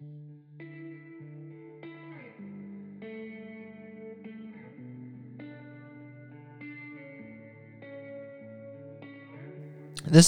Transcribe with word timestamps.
This 0.00 0.10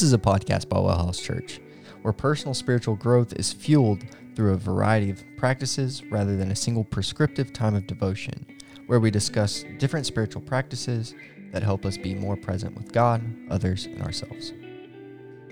is 0.02 0.12
a 0.12 0.18
podcast 0.18 0.68
by 0.68 0.80
Well 0.80 0.96
House 0.96 1.20
Church, 1.20 1.60
where 2.02 2.12
personal 2.12 2.52
spiritual 2.52 2.96
growth 2.96 3.32
is 3.34 3.52
fueled 3.52 4.02
through 4.34 4.54
a 4.54 4.56
variety 4.56 5.10
of 5.10 5.22
practices 5.36 6.02
rather 6.10 6.36
than 6.36 6.50
a 6.50 6.56
single 6.56 6.82
prescriptive 6.84 7.52
time 7.52 7.76
of 7.76 7.86
devotion, 7.86 8.44
where 8.88 8.98
we 8.98 9.12
discuss 9.12 9.64
different 9.78 10.04
spiritual 10.04 10.42
practices 10.42 11.14
that 11.52 11.62
help 11.62 11.86
us 11.86 11.96
be 11.96 12.12
more 12.14 12.36
present 12.36 12.76
with 12.76 12.92
God, 12.92 13.22
others, 13.50 13.86
and 13.86 14.02
ourselves. 14.02 14.52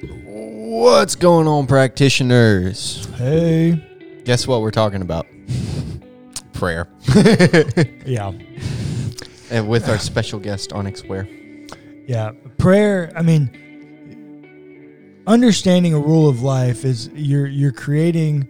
What's 0.02 1.14
going 1.14 1.46
on, 1.46 1.68
practitioners? 1.68 3.06
Hey. 3.14 3.84
Guess 4.28 4.46
what 4.46 4.60
we're 4.60 4.70
talking 4.70 5.00
about? 5.00 5.26
Prayer. 6.52 6.86
Yeah. 8.04 8.32
and 9.50 9.66
with 9.70 9.88
our 9.88 9.96
special 9.98 10.38
guest, 10.38 10.74
Onyx 10.74 11.02
Ware. 11.04 11.26
Yeah. 12.06 12.32
Prayer, 12.58 13.10
I 13.16 13.22
mean, 13.22 15.22
understanding 15.26 15.94
a 15.94 15.98
rule 15.98 16.28
of 16.28 16.42
life 16.42 16.84
is 16.84 17.08
you're 17.14 17.46
you're 17.46 17.72
creating 17.72 18.46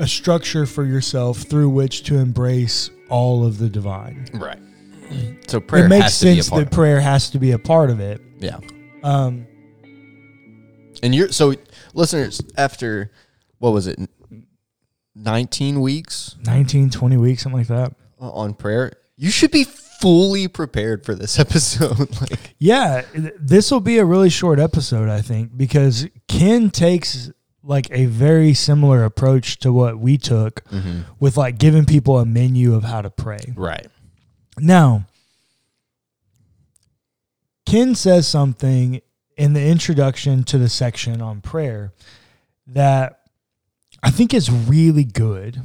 a 0.00 0.08
structure 0.08 0.66
for 0.66 0.84
yourself 0.84 1.42
through 1.42 1.68
which 1.68 2.02
to 2.04 2.16
embrace 2.18 2.90
all 3.10 3.46
of 3.46 3.58
the 3.58 3.68
divine. 3.68 4.26
Right. 4.34 4.58
So 5.46 5.60
prayer 5.60 5.86
it 5.86 5.88
makes 5.88 6.02
has 6.04 6.18
to 6.18 6.24
be 6.26 6.30
a 6.30 6.34
sense 6.34 6.50
part. 6.50 6.64
that 6.64 6.72
prayer 6.74 7.00
has 7.00 7.30
to 7.30 7.38
be 7.38 7.52
a 7.52 7.58
part 7.60 7.90
of 7.90 8.00
it. 8.00 8.20
yeah. 8.40 8.58
Um, 9.04 9.46
And 11.00 11.14
you're 11.14 11.30
so 11.30 11.54
listeners 11.94 12.40
after 12.56 13.12
what 13.60 13.72
was 13.72 13.86
it? 13.86 13.98
19 15.14 15.80
weeks 15.80 16.36
19, 16.44 16.90
20 16.90 17.16
weeks, 17.16 17.42
something 17.42 17.58
like 17.58 17.68
that. 17.68 17.94
on 18.18 18.54
prayer. 18.54 18.92
You 19.16 19.30
should 19.30 19.50
be 19.50 19.64
fully 19.64 20.48
prepared 20.48 21.04
for 21.04 21.14
this 21.14 21.38
episode. 21.44 21.98
like 22.20 22.54
Yeah, 22.58 23.02
this 23.12 23.70
will 23.70 23.80
be 23.80 23.98
a 23.98 24.04
really 24.04 24.30
short 24.30 24.58
episode, 24.58 25.08
I 25.08 25.20
think, 25.20 25.56
because 25.56 26.08
Ken 26.26 26.70
takes 26.70 27.30
like 27.62 27.88
a 27.90 28.06
very 28.06 28.54
similar 28.54 29.04
approach 29.04 29.58
to 29.58 29.72
what 29.72 29.98
we 29.98 30.16
took 30.16 30.64
mm-hmm. 30.70 31.00
with 31.20 31.36
like 31.36 31.58
giving 31.58 31.84
people 31.84 32.18
a 32.18 32.24
menu 32.24 32.74
of 32.74 32.84
how 32.84 33.02
to 33.02 33.10
pray. 33.10 33.52
right. 33.54 33.86
Now, 34.58 35.06
Ken 37.66 37.94
says 37.94 38.26
something 38.26 39.00
in 39.36 39.52
the 39.52 39.64
introduction 39.64 40.44
to 40.44 40.58
the 40.58 40.68
section 40.68 41.20
on 41.20 41.40
prayer 41.40 41.92
that 42.66 43.19
I 44.02 44.10
think 44.10 44.32
is 44.32 44.50
really 44.50 45.04
good. 45.04 45.60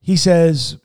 He 0.00 0.16
says, 0.16 0.78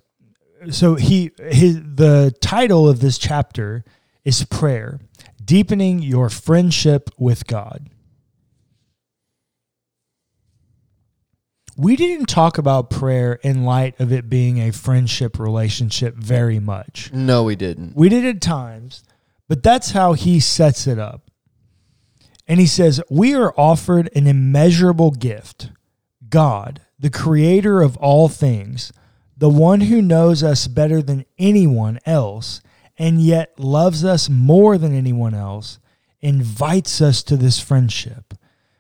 so 0.70 0.96
he 0.96 1.32
his 1.40 1.82
the 1.82 2.34
title 2.42 2.88
of 2.88 3.00
this 3.00 3.18
chapter 3.18 3.84
is 4.24 4.44
prayer, 4.46 5.00
deepening 5.44 6.00
your 6.00 6.30
friendship 6.30 7.10
with 7.18 7.48
God. 7.48 7.90
We 11.76 11.96
didn't 11.96 12.28
talk 12.28 12.58
about 12.60 12.92
prayer 12.92 13.40
in 13.42 13.64
light 13.64 14.00
of 14.00 14.12
it 14.12 14.30
being 14.30 14.60
a 14.60 14.72
friendship 14.72 15.40
relationship 15.40 16.16
very 16.16 16.60
much. 16.60 17.12
No, 17.12 17.44
we 17.44 17.56
didn't. 17.56 17.96
We 17.96 18.10
did 18.10 18.26
at 18.26 18.42
times, 18.42 19.04
but 19.48 19.64
that's 19.64 19.92
how 19.92 20.14
he 20.14 20.40
sets 20.40 20.86
it 20.86 21.00
up. 21.00 21.32
And 22.48 22.60
he 22.60 22.68
says, 22.68 23.02
We 23.10 23.34
are 23.34 23.54
offered 23.58 24.10
an 24.16 24.28
immeasurable 24.28 25.12
gift 25.12 25.72
God, 26.32 26.82
the 26.98 27.12
creator 27.12 27.84
of 27.84 27.96
all 27.98 28.28
things, 28.28 28.92
the 29.38 29.50
one 29.50 29.82
who 29.82 30.02
knows 30.02 30.44
us 30.44 30.68
better 30.68 31.02
than 31.02 31.26
anyone 31.38 32.00
else, 32.06 32.62
and 32.98 33.22
yet 33.22 33.60
loves 33.60 34.04
us 34.04 34.30
more 34.30 34.78
than 34.78 34.94
anyone 34.94 35.34
else, 35.34 35.80
invites 36.22 37.02
us 37.02 37.24
to 37.24 37.38
this 37.38 37.60
friendship. 37.60 38.34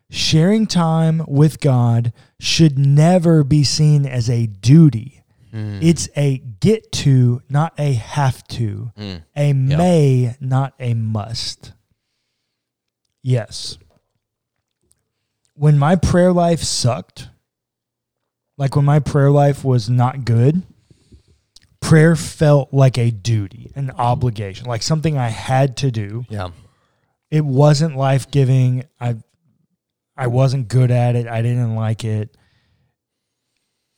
Sharing 0.09 0.67
time 0.67 1.23
with 1.27 1.59
God 1.59 2.11
should 2.39 2.77
never 2.77 3.43
be 3.43 3.63
seen 3.63 4.05
as 4.05 4.29
a 4.29 4.45
duty. 4.45 5.23
Hmm. 5.51 5.79
It's 5.81 6.09
a 6.15 6.37
get 6.37 6.91
to, 6.93 7.41
not 7.49 7.73
a 7.77 7.93
have 7.93 8.45
to. 8.49 8.91
Hmm. 8.95 9.15
A 9.35 9.53
may, 9.53 10.35
not 10.39 10.73
a 10.79 10.93
must. 10.93 11.73
Yes. 13.23 13.77
When 15.55 15.77
my 15.77 15.95
prayer 15.95 16.31
life 16.31 16.61
sucked, 16.61 17.29
like 18.61 18.75
when 18.75 18.85
my 18.85 18.99
prayer 18.99 19.31
life 19.31 19.63
was 19.63 19.89
not 19.89 20.23
good, 20.23 20.61
prayer 21.79 22.15
felt 22.15 22.71
like 22.71 22.95
a 22.95 23.09
duty, 23.09 23.71
an 23.73 23.87
mm-hmm. 23.87 23.99
obligation, 23.99 24.67
like 24.67 24.83
something 24.83 25.17
I 25.17 25.29
had 25.29 25.77
to 25.77 25.89
do. 25.89 26.27
Yeah. 26.29 26.49
It 27.31 27.43
wasn't 27.43 27.97
life 27.97 28.29
giving. 28.29 28.83
I 28.99 29.15
I 30.15 30.27
wasn't 30.27 30.67
good 30.67 30.91
at 30.91 31.15
it. 31.15 31.25
I 31.25 31.41
didn't 31.41 31.75
like 31.75 32.03
it. 32.03 32.37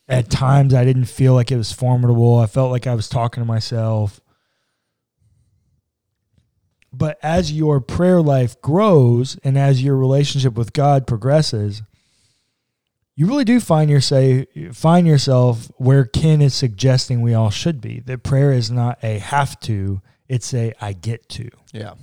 At 0.07 0.29
times 0.29 0.73
I 0.73 0.85
didn't 0.85 1.05
feel 1.05 1.33
like 1.33 1.51
it 1.51 1.57
was 1.57 1.73
formidable. 1.73 2.39
I 2.39 2.45
felt 2.45 2.71
like 2.71 2.87
I 2.87 2.95
was 2.95 3.09
talking 3.09 3.41
to 3.41 3.45
myself. 3.45 4.21
But 6.93 7.17
as 7.21 7.51
your 7.51 7.81
prayer 7.81 8.21
life 8.21 8.61
grows 8.61 9.37
and 9.43 9.57
as 9.57 9.83
your 9.83 9.97
relationship 9.97 10.53
with 10.53 10.71
God 10.71 11.05
progresses, 11.05 11.81
you 13.15 13.27
really 13.27 13.43
do 13.43 13.59
find 13.59 13.89
yourself 13.89 14.45
find 14.71 15.05
yourself 15.05 15.71
where 15.77 16.05
Ken 16.05 16.41
is 16.41 16.53
suggesting 16.53 17.21
we 17.21 17.33
all 17.33 17.51
should 17.51 17.79
be. 17.79 17.99
That 17.99 18.23
prayer 18.23 18.51
is 18.51 18.71
not 18.71 18.97
a 19.03 19.19
have 19.19 19.59
to, 19.61 20.01
it's 20.27 20.53
a 20.53 20.73
I 20.81 20.93
get 20.93 21.29
to. 21.29 21.49
Yeah. 21.71 21.93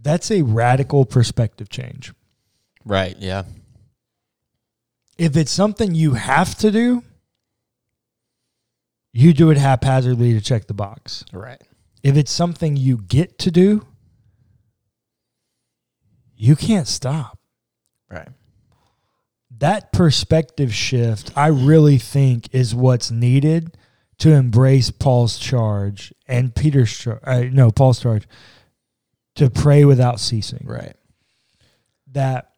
That's 0.00 0.30
a 0.30 0.42
radical 0.42 1.04
perspective 1.04 1.68
change. 1.68 2.12
Right. 2.84 3.16
Yeah. 3.18 3.44
If 5.18 5.36
it's 5.36 5.50
something 5.50 5.94
you 5.94 6.14
have 6.14 6.54
to 6.58 6.70
do, 6.70 7.02
you 9.12 9.32
do 9.32 9.50
it 9.50 9.58
haphazardly 9.58 10.32
to 10.32 10.40
check 10.40 10.66
the 10.66 10.74
box. 10.74 11.24
Right. 11.32 11.60
If 12.02 12.16
it's 12.16 12.30
something 12.30 12.76
you 12.76 12.98
get 12.98 13.38
to 13.40 13.50
do, 13.50 13.87
you 16.38 16.56
can't 16.56 16.86
stop. 16.86 17.38
Right. 18.08 18.28
That 19.58 19.92
perspective 19.92 20.72
shift, 20.72 21.36
I 21.36 21.48
really 21.48 21.98
think, 21.98 22.54
is 22.54 22.74
what's 22.74 23.10
needed 23.10 23.76
to 24.18 24.32
embrace 24.32 24.90
Paul's 24.90 25.36
charge 25.36 26.14
and 26.26 26.54
Peter's 26.54 26.96
charge. 26.96 27.20
Uh, 27.24 27.42
no, 27.50 27.70
Paul's 27.70 28.00
charge 28.00 28.26
to 29.34 29.50
pray 29.50 29.84
without 29.84 30.20
ceasing. 30.20 30.64
Right. 30.64 30.96
That 32.12 32.50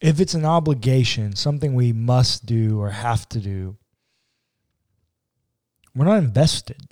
if 0.00 0.20
it's 0.20 0.34
an 0.34 0.44
obligation, 0.44 1.34
something 1.34 1.74
we 1.74 1.92
must 1.92 2.46
do 2.46 2.80
or 2.80 2.90
have 2.90 3.28
to 3.30 3.40
do, 3.40 3.76
we're 5.94 6.04
not 6.04 6.18
invested. 6.18 6.82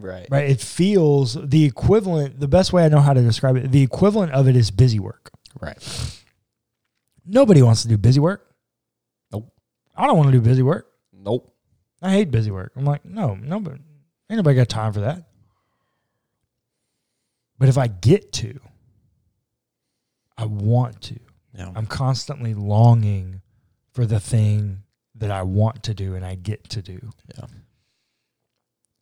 Right. 0.00 0.26
right? 0.30 0.50
It 0.50 0.60
feels 0.60 1.34
the 1.34 1.64
equivalent. 1.64 2.40
The 2.40 2.48
best 2.48 2.72
way 2.72 2.84
I 2.84 2.88
know 2.88 3.00
how 3.00 3.12
to 3.12 3.22
describe 3.22 3.56
it, 3.56 3.70
the 3.70 3.82
equivalent 3.82 4.32
of 4.32 4.48
it 4.48 4.56
is 4.56 4.70
busy 4.70 4.98
work. 4.98 5.30
Right. 5.60 5.78
Nobody 7.26 7.62
wants 7.62 7.82
to 7.82 7.88
do 7.88 7.96
busy 7.96 8.20
work. 8.20 8.46
Nope. 9.32 9.52
I 9.96 10.06
don't 10.06 10.16
want 10.16 10.28
to 10.28 10.32
do 10.32 10.40
busy 10.40 10.62
work. 10.62 10.88
Nope. 11.12 11.54
I 12.02 12.10
hate 12.12 12.30
busy 12.30 12.50
work. 12.50 12.72
I'm 12.76 12.84
like, 12.84 13.04
no, 13.04 13.34
nobody, 13.34 13.78
ain't 14.30 14.38
nobody 14.38 14.56
got 14.56 14.68
time 14.68 14.92
for 14.92 15.00
that. 15.00 15.24
But 17.58 17.68
if 17.68 17.76
I 17.76 17.88
get 17.88 18.32
to, 18.34 18.58
I 20.38 20.46
want 20.46 21.02
to. 21.02 21.20
Yeah. 21.54 21.70
I'm 21.76 21.86
constantly 21.86 22.54
longing 22.54 23.42
for 23.92 24.06
the 24.06 24.18
thing 24.18 24.84
that 25.16 25.30
I 25.30 25.42
want 25.42 25.82
to 25.84 25.94
do 25.94 26.14
and 26.14 26.24
I 26.24 26.36
get 26.36 26.70
to 26.70 26.80
do. 26.80 27.10
Yeah. 27.36 27.44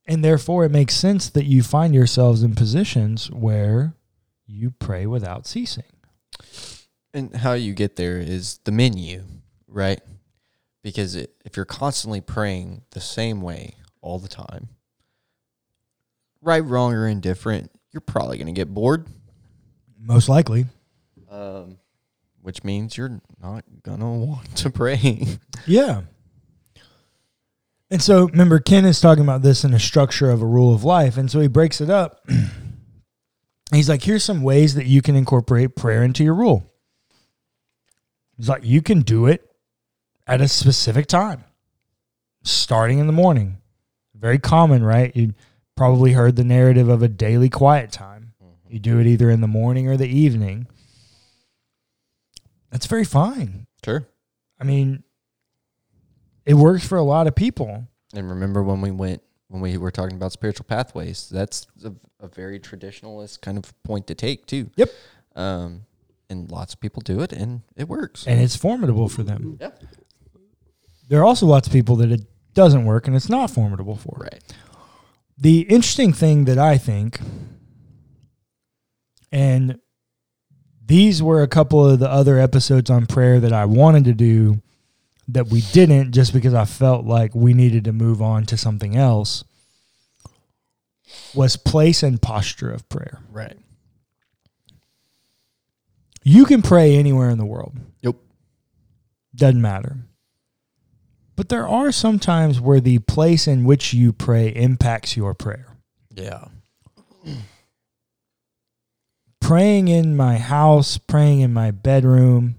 And 0.09 0.25
therefore, 0.25 0.65
it 0.65 0.71
makes 0.71 0.95
sense 0.97 1.29
that 1.31 1.45
you 1.45 1.63
find 1.63 1.95
yourselves 1.95 2.43
in 2.43 2.55
positions 2.55 3.31
where 3.31 3.95
you 4.47 4.71
pray 4.71 5.07
without 5.07 5.47
ceasing. 5.47 5.85
And 7.13 7.37
how 7.37 7.53
you 7.53 7.75
get 7.75 7.97
there 7.97 8.19
is 8.19 8.59
the 8.65 8.73
menu, 8.73 9.25
right? 9.67 10.01
Because 10.83 11.15
it, 11.15 11.35
if 11.45 11.57
you're 11.57 11.67
constantly 11.67 12.23
praying 12.23 12.83
the 12.93 13.01
same 13.01 13.43
way 13.43 13.75
all 14.01 14.19
the 14.19 14.29
time, 14.29 14.69
right, 16.41 16.65
wrong, 16.65 16.95
or 16.95 17.07
indifferent, 17.07 17.71
you're 17.93 18.01
probably 18.01 18.39
going 18.39 18.47
to 18.47 18.53
get 18.53 18.73
bored, 18.73 19.07
Most 20.01 20.29
likely. 20.31 20.67
um, 21.31 21.77
which 22.41 22.65
means 22.65 22.97
you're 22.97 23.21
not 23.43 23.65
going 23.83 24.01
to 24.01 24.07
want 24.07 24.57
to 24.57 24.71
pray. 24.71 25.27
Yeah. 25.67 26.03
And 27.91 28.03
so 28.03 28.27
remember, 28.27 28.59
Ken 28.59 28.85
is 28.85 29.01
talking 29.01 29.25
about 29.25 29.43
this 29.43 29.65
in 29.65 29.73
a 29.73 29.81
structure 29.81 30.31
of 30.31 30.43
a 30.43 30.47
rule 30.47 30.75
of 30.75 30.85
life. 30.85 31.17
And 31.17 31.31
so 31.31 31.41
he 31.41 31.49
breaks 31.49 31.81
it 31.81 31.89
up 31.89 32.21
He's 33.73 33.89
like, 33.89 34.03
here's 34.03 34.25
some 34.25 34.43
ways 34.43 34.75
that 34.75 34.87
you 34.87 35.03
can 35.03 35.15
incorporate 35.15 35.77
prayer 35.77 36.03
into 36.03 36.25
your 36.25 36.35
rule. 36.35 36.73
He's 38.37 38.49
like, 38.49 38.65
you 38.65 38.81
can 38.81 39.03
do 39.03 39.27
it 39.27 39.45
at 40.27 40.41
a 40.41 40.49
specific 40.49 41.07
time, 41.07 41.45
starting 42.43 42.99
in 42.99 43.07
the 43.07 43.13
morning. 43.13 43.59
Very 44.15 44.39
common, 44.39 44.83
right? 44.83 45.15
You 45.15 45.35
probably 45.77 46.13
heard 46.13 46.37
the 46.37 46.45
narrative 46.45 46.89
of 46.89 47.03
a 47.03 47.09
daily 47.09 47.51
quiet 47.51 47.93
time. 47.93 48.33
Mm-hmm. 48.43 48.73
You 48.73 48.79
do 48.81 48.99
it 49.01 49.07
either 49.07 49.29
in 49.29 49.41
the 49.43 49.47
morning 49.47 49.89
or 49.89 49.97
the 49.97 50.09
evening. 50.09 50.67
That's 52.71 52.87
very 52.87 53.05
fine. 53.05 53.67
Sure. 53.85 54.07
I 54.59 54.65
mean, 54.65 55.05
it 56.49 56.55
works 56.55 56.87
for 56.87 56.97
a 56.97 57.03
lot 57.03 57.27
of 57.27 57.35
people. 57.35 57.87
And 58.15 58.29
remember 58.29 58.63
when 58.63 58.81
we 58.81 58.91
went 58.91 59.23
when 59.49 59.61
we 59.61 59.77
were 59.77 59.91
talking 59.91 60.17
about 60.17 60.33
spiritual 60.33 60.65
pathways, 60.65 61.29
that's 61.29 61.67
a, 61.85 61.93
a 62.21 62.29
very 62.29 62.59
traditionalist 62.59 63.41
kind 63.43 63.59
of 63.59 63.83
point 63.83 64.07
to 64.09 64.15
take 64.15 64.47
too. 64.47 64.71
Yep. 64.77 64.91
Um, 65.37 65.83
and 66.31 66.51
lots 66.51 66.75
of 66.75 66.81
people 66.81 67.01
do 67.01 67.21
it, 67.21 67.33
and 67.33 67.63
it 67.77 67.89
works. 67.89 68.27
And 68.27 68.41
it's 68.41 68.57
formidable 68.57 69.09
for 69.09 69.23
them. 69.23 69.59
yeah. 69.61 69.71
There 71.09 71.21
are 71.21 71.25
also 71.25 71.47
lots 71.47 71.67
of 71.67 71.73
people 71.73 71.97
that 71.97 72.11
it 72.11 72.23
doesn't 72.53 72.85
work 72.85 73.07
and 73.07 73.17
it's 73.17 73.31
not 73.31 73.51
formidable 73.51 73.97
for. 73.97 74.19
Right. 74.21 74.43
The 75.39 75.61
interesting 75.61 76.13
thing 76.13 76.45
that 76.47 76.59
I 76.59 76.77
think, 76.77 77.21
and 79.33 79.79
these 80.85 81.23
were 81.23 81.43
a 81.43 81.49
couple 81.49 81.87
of 81.87 81.99
the 81.99 82.11
other 82.11 82.39
episodes 82.39 82.91
on 82.91 83.07
prayer 83.07 83.41
that 83.41 83.53
I 83.53 83.65
wanted 83.65 84.05
to 84.05 84.13
do 84.13 84.61
that 85.29 85.49
we 85.49 85.61
didn't 85.61 86.13
just 86.13 86.33
because 86.33 86.55
I 86.55 86.65
felt 86.65 87.05
like 87.05 87.35
we 87.35 87.53
needed 87.53 87.85
to 87.85 87.93
move 87.93 88.23
on 88.23 88.47
to 88.47 88.57
something 88.57 88.97
else, 88.97 89.45
was 91.35 91.57
place 91.57 92.03
and 92.03 92.21
posture 92.21 92.71
of 92.71 92.89
prayer. 92.89 93.21
Right. 93.31 93.57
You 96.25 96.45
can 96.45 96.63
pray 96.63 96.97
anywhere 96.97 97.31
in 97.31 97.39
the 97.39 97.45
world. 97.45 97.77
Yep. 98.03 98.17
Doesn't 99.35 99.63
matter. 99.63 99.97
But 101.37 101.49
there 101.49 101.69
are 101.69 101.93
some 101.93 102.19
times 102.19 102.61
where 102.61 102.81
the 102.81 102.99
place 102.99 103.47
in 103.47 103.65
which 103.65 103.95
you 103.95 104.13
pray 104.13 104.49
impacts 104.49 105.17
your 105.17 105.35
prayer. 105.35 105.77
Yeah. 106.15 106.49
Praying 109.41 109.89
in 109.89 110.17
my 110.17 110.39
house, 110.39 110.99
praying 110.99 111.41
in 111.41 111.53
my 111.53 111.71
bedroom, 111.71 112.59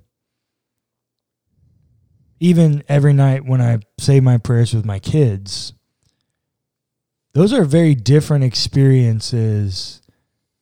even 2.40 2.84
every 2.88 3.14
night 3.14 3.46
when 3.46 3.62
I 3.62 3.80
say 4.00 4.20
my 4.20 4.38
prayers 4.38 4.74
with 4.74 4.86
my 4.86 5.00
kids, 5.00 5.74
those 7.34 7.54
are 7.54 7.64
very 7.64 7.96
different 7.96 8.44
experiences 8.44 10.02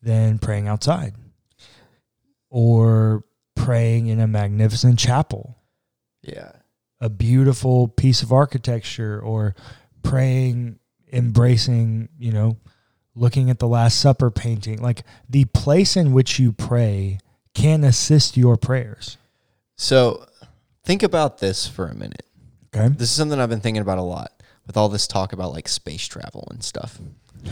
than 0.02 0.40
praying 0.40 0.68
outside 0.68 1.14
or 2.50 3.24
praying 3.56 4.08
in 4.08 4.20
a 4.20 4.28
magnificent 4.28 5.00
chapel. 5.00 5.56
Yeah. 6.22 6.52
a 7.00 7.10
beautiful 7.10 7.88
piece 7.88 8.22
of 8.24 8.34
architecture 8.34 9.20
or 9.22 9.56
praying, 10.04 10.80
embracing, 11.14 12.10
you 12.18 12.32
know, 12.32 12.58
looking 13.16 13.50
at 13.50 13.60
the 13.60 13.68
Last 13.68 14.00
Supper 14.00 14.32
painting. 14.32 14.82
Like 14.82 15.04
the 15.30 15.46
place 15.46 15.96
in 15.96 16.12
which 16.12 16.40
you 16.40 16.52
pray 16.52 17.20
can 17.54 17.84
assist 17.84 18.36
your 18.36 18.58
prayers. 18.58 19.18
So 19.76 20.26
think 20.88 21.04
about 21.04 21.40
this 21.40 21.68
for 21.68 21.88
a 21.88 21.94
minute. 21.94 22.26
Okay. 22.74 22.88
This 22.88 23.10
is 23.10 23.16
something 23.16 23.38
I've 23.42 23.50
been 23.50 23.60
thinking 23.60 23.82
about 23.82 23.98
a 23.98 24.04
lot 24.04 24.32
with 24.66 24.78
all 24.78 24.88
this 24.88 25.06
talk 25.06 25.34
about 25.34 25.52
like 25.52 25.68
space 25.68 26.08
travel 26.08 26.48
and 26.50 26.64
stuff. 26.64 26.98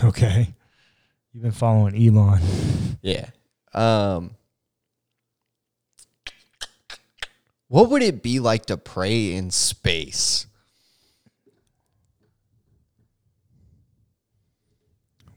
Okay. 0.06 0.54
You've 1.34 1.44
been 1.44 1.52
following 1.52 1.96
Elon. 1.96 2.42
Yeah. 3.02 3.30
Um 3.74 4.32
What 7.68 7.90
would 7.90 8.04
it 8.04 8.24
be 8.24 8.40
like 8.40 8.68
to 8.68 8.78
pray 8.78 9.34
in 9.34 9.52
space? 9.52 10.48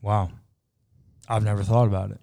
Wow. 0.01 0.31
I've 1.29 1.43
never 1.43 1.65
thought 1.65 1.89
about 1.89 2.13
it. 2.13 2.21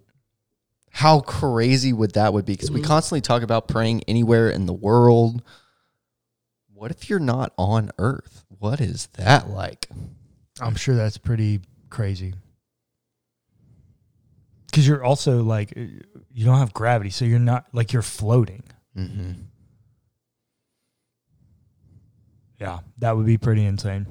How 0.91 1.19
crazy 1.19 1.91
would 1.91 2.13
that 2.13 2.31
would 2.33 2.45
be? 2.45 2.53
Because 2.53 2.71
we 2.71 2.81
constantly 2.81 3.19
talk 3.19 3.41
about 3.43 3.67
praying 3.67 4.03
anywhere 4.07 4.49
in 4.49 4.67
the 4.67 4.73
world. 4.73 5.43
What 6.85 6.91
if 6.91 7.09
you're 7.09 7.17
not 7.17 7.51
on 7.57 7.89
Earth? 7.97 8.45
What 8.59 8.79
is 8.79 9.07
that 9.13 9.49
like? 9.49 9.87
I'm 10.61 10.75
sure 10.75 10.93
that's 10.93 11.17
pretty 11.17 11.61
crazy. 11.89 12.35
Because 14.67 14.87
you're 14.87 15.03
also 15.03 15.41
like, 15.41 15.73
you 15.75 16.45
don't 16.45 16.59
have 16.59 16.75
gravity. 16.75 17.09
So 17.09 17.25
you're 17.25 17.39
not 17.39 17.65
like 17.73 17.91
you're 17.91 18.03
floating. 18.03 18.61
Mm-hmm. 18.95 19.31
Yeah. 22.59 22.81
That 22.99 23.17
would 23.17 23.25
be 23.25 23.39
pretty 23.39 23.65
insane. 23.65 24.05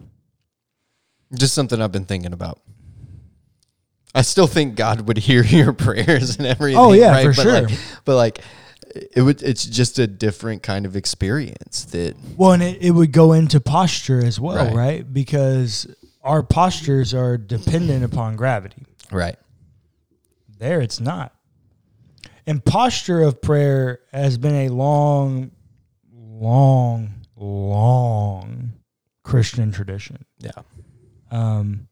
Just 1.32 1.54
something 1.54 1.80
I've 1.80 1.92
been 1.92 2.06
thinking 2.06 2.32
about. 2.32 2.60
I 4.16 4.22
still 4.22 4.48
think 4.48 4.74
God 4.74 5.02
would 5.02 5.18
hear 5.28 5.44
your 5.44 5.72
prayers 5.74 6.38
and 6.38 6.46
everything. 6.48 6.80
Oh, 6.80 6.92
yeah, 6.92 7.12
right? 7.12 7.32
for 7.32 7.44
but 7.44 7.46
Like, 7.46 7.68
sure. 7.68 7.78
but 8.04 8.16
like, 8.16 8.40
it 8.94 9.22
would. 9.22 9.42
It's 9.42 9.64
just 9.64 9.98
a 9.98 10.06
different 10.06 10.62
kind 10.62 10.86
of 10.86 10.96
experience 10.96 11.84
that. 11.86 12.16
Well, 12.36 12.52
and 12.52 12.62
it, 12.62 12.80
it 12.82 12.90
would 12.92 13.12
go 13.12 13.32
into 13.32 13.60
posture 13.60 14.24
as 14.24 14.38
well, 14.40 14.66
Right. 14.66 14.74
right? 14.74 15.12
Because 15.12 15.86
our 16.22 16.42
postures 16.42 17.12
are 17.14 17.36
dependent 17.36 18.04
upon 18.04 18.36
gravity. 18.36 18.84
Right. 19.10 19.36
There, 20.58 20.80
it's 20.80 21.00
not. 21.00 21.34
And 22.46 22.64
posture 22.64 23.22
of 23.22 23.40
prayer 23.42 24.00
has 24.12 24.38
been 24.38 24.54
a 24.54 24.68
long, 24.68 25.50
long, 26.12 27.14
long 27.36 28.72
Christian 29.22 29.72
tradition. 29.72 30.24
Yeah. 30.38 30.50
Um, 31.30 31.88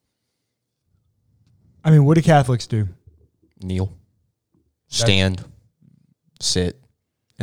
I 1.85 1.91
mean, 1.91 2.05
what 2.05 2.15
do 2.15 2.23
Catholics 2.23 2.67
do? 2.67 2.89
Kneel. 3.63 3.93
Stand. 4.89 5.45
sit. 6.41 6.79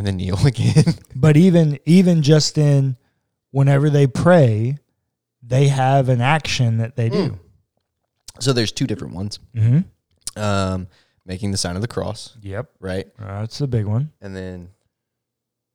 And 0.00 0.06
then 0.06 0.16
kneel 0.16 0.38
again. 0.46 0.94
But 1.14 1.36
even 1.36 1.78
even 1.84 2.22
just 2.22 2.56
in 2.56 2.96
whenever 3.50 3.90
they 3.90 4.06
pray, 4.06 4.78
they 5.42 5.68
have 5.68 6.08
an 6.08 6.22
action 6.22 6.78
that 6.78 6.96
they 6.96 7.10
do. 7.10 7.38
so 8.38 8.54
there's 8.54 8.72
two 8.72 8.86
different 8.86 9.12
ones. 9.12 9.38
Mm-hmm. 9.54 10.40
Um, 10.42 10.88
making 11.26 11.50
the 11.50 11.58
sign 11.58 11.76
of 11.76 11.82
the 11.82 11.88
cross. 11.88 12.34
Yep, 12.40 12.70
Right. 12.80 13.08
that's 13.18 13.58
the 13.58 13.66
big 13.66 13.84
one. 13.84 14.10
And 14.22 14.34
then. 14.34 14.70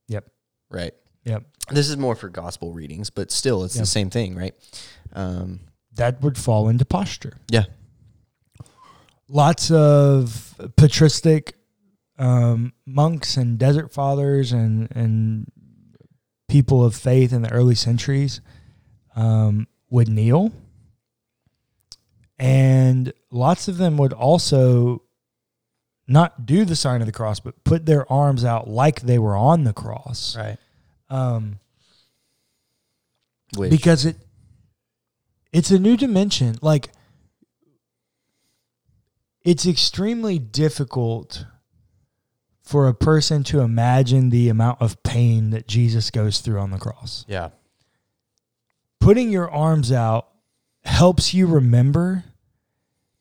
Yep. 0.07 0.25
Right. 0.71 0.93
Yep. 1.25 1.43
This 1.69 1.88
is 1.88 1.97
more 1.97 2.15
for 2.15 2.27
gospel 2.27 2.73
readings, 2.73 3.11
but 3.11 3.29
still, 3.29 3.63
it's 3.63 3.75
Yep. 3.75 3.83
the 3.83 3.88
same 3.88 4.09
thing, 4.09 4.33
right? 4.35 4.55
Um, 5.13 5.59
That 5.93 6.19
would 6.23 6.38
fall 6.39 6.67
into 6.67 6.83
posture. 6.83 7.38
yeah. 7.50 7.65
lots 9.29 9.69
of 9.69 10.55
patristic 10.77 11.57
um, 12.17 12.74
monks 12.86 13.36
and 13.38 13.57
desert 13.57 13.91
fathers 13.93 14.51
and 14.51 14.88
and 14.91 15.51
people 16.48 16.84
of 16.86 16.95
faith 16.95 17.34
in 17.34 17.41
the 17.41 17.51
early 17.51 17.75
centuries 17.75 18.39
um, 19.15 19.67
would 19.89 20.07
kneel, 20.07 20.51
and 22.38 23.13
lots 23.31 23.67
of 23.67 23.77
them 23.77 23.98
would 23.98 24.13
also 24.13 25.01
not 26.07 26.45
do 26.45 26.65
the 26.65 26.75
sign 26.75 27.01
of 27.01 27.07
the 27.07 27.12
cross, 27.13 27.39
but 27.39 27.63
put 27.63 27.86
their 27.86 28.10
arms 28.12 28.45
out 28.45 28.67
like 28.69 29.01
they 29.01 29.17
were 29.17 29.36
on 29.36 29.63
the 29.63 29.74
cross, 29.74 30.36
Right. 30.38 30.57
um, 31.10 31.60
Which, 33.57 33.72
because 33.72 34.05
it 34.05 34.17
it's 35.51 35.72
a 35.72 35.79
new 35.79 35.98
dimension. 35.98 36.57
Like 36.62 36.91
it's 39.43 39.65
extremely 39.65 40.38
difficult 40.39 41.45
for 42.65 42.88
a 42.88 42.93
person 42.93 43.43
to 43.45 43.60
imagine 43.60 44.31
the 44.31 44.50
amount 44.50 44.81
of 44.81 45.01
pain 45.03 45.51
that 45.51 45.67
Jesus 45.67 46.10
goes 46.10 46.39
through 46.39 46.60
on 46.60 46.72
the 46.72 46.79
cross. 46.79 47.24
yeah. 47.27 47.50
Putting 49.00 49.29
your 49.29 49.51
arms 49.51 49.91
out 49.91 50.29
helps 50.84 51.31
you 51.31 51.45
remember 51.45 52.24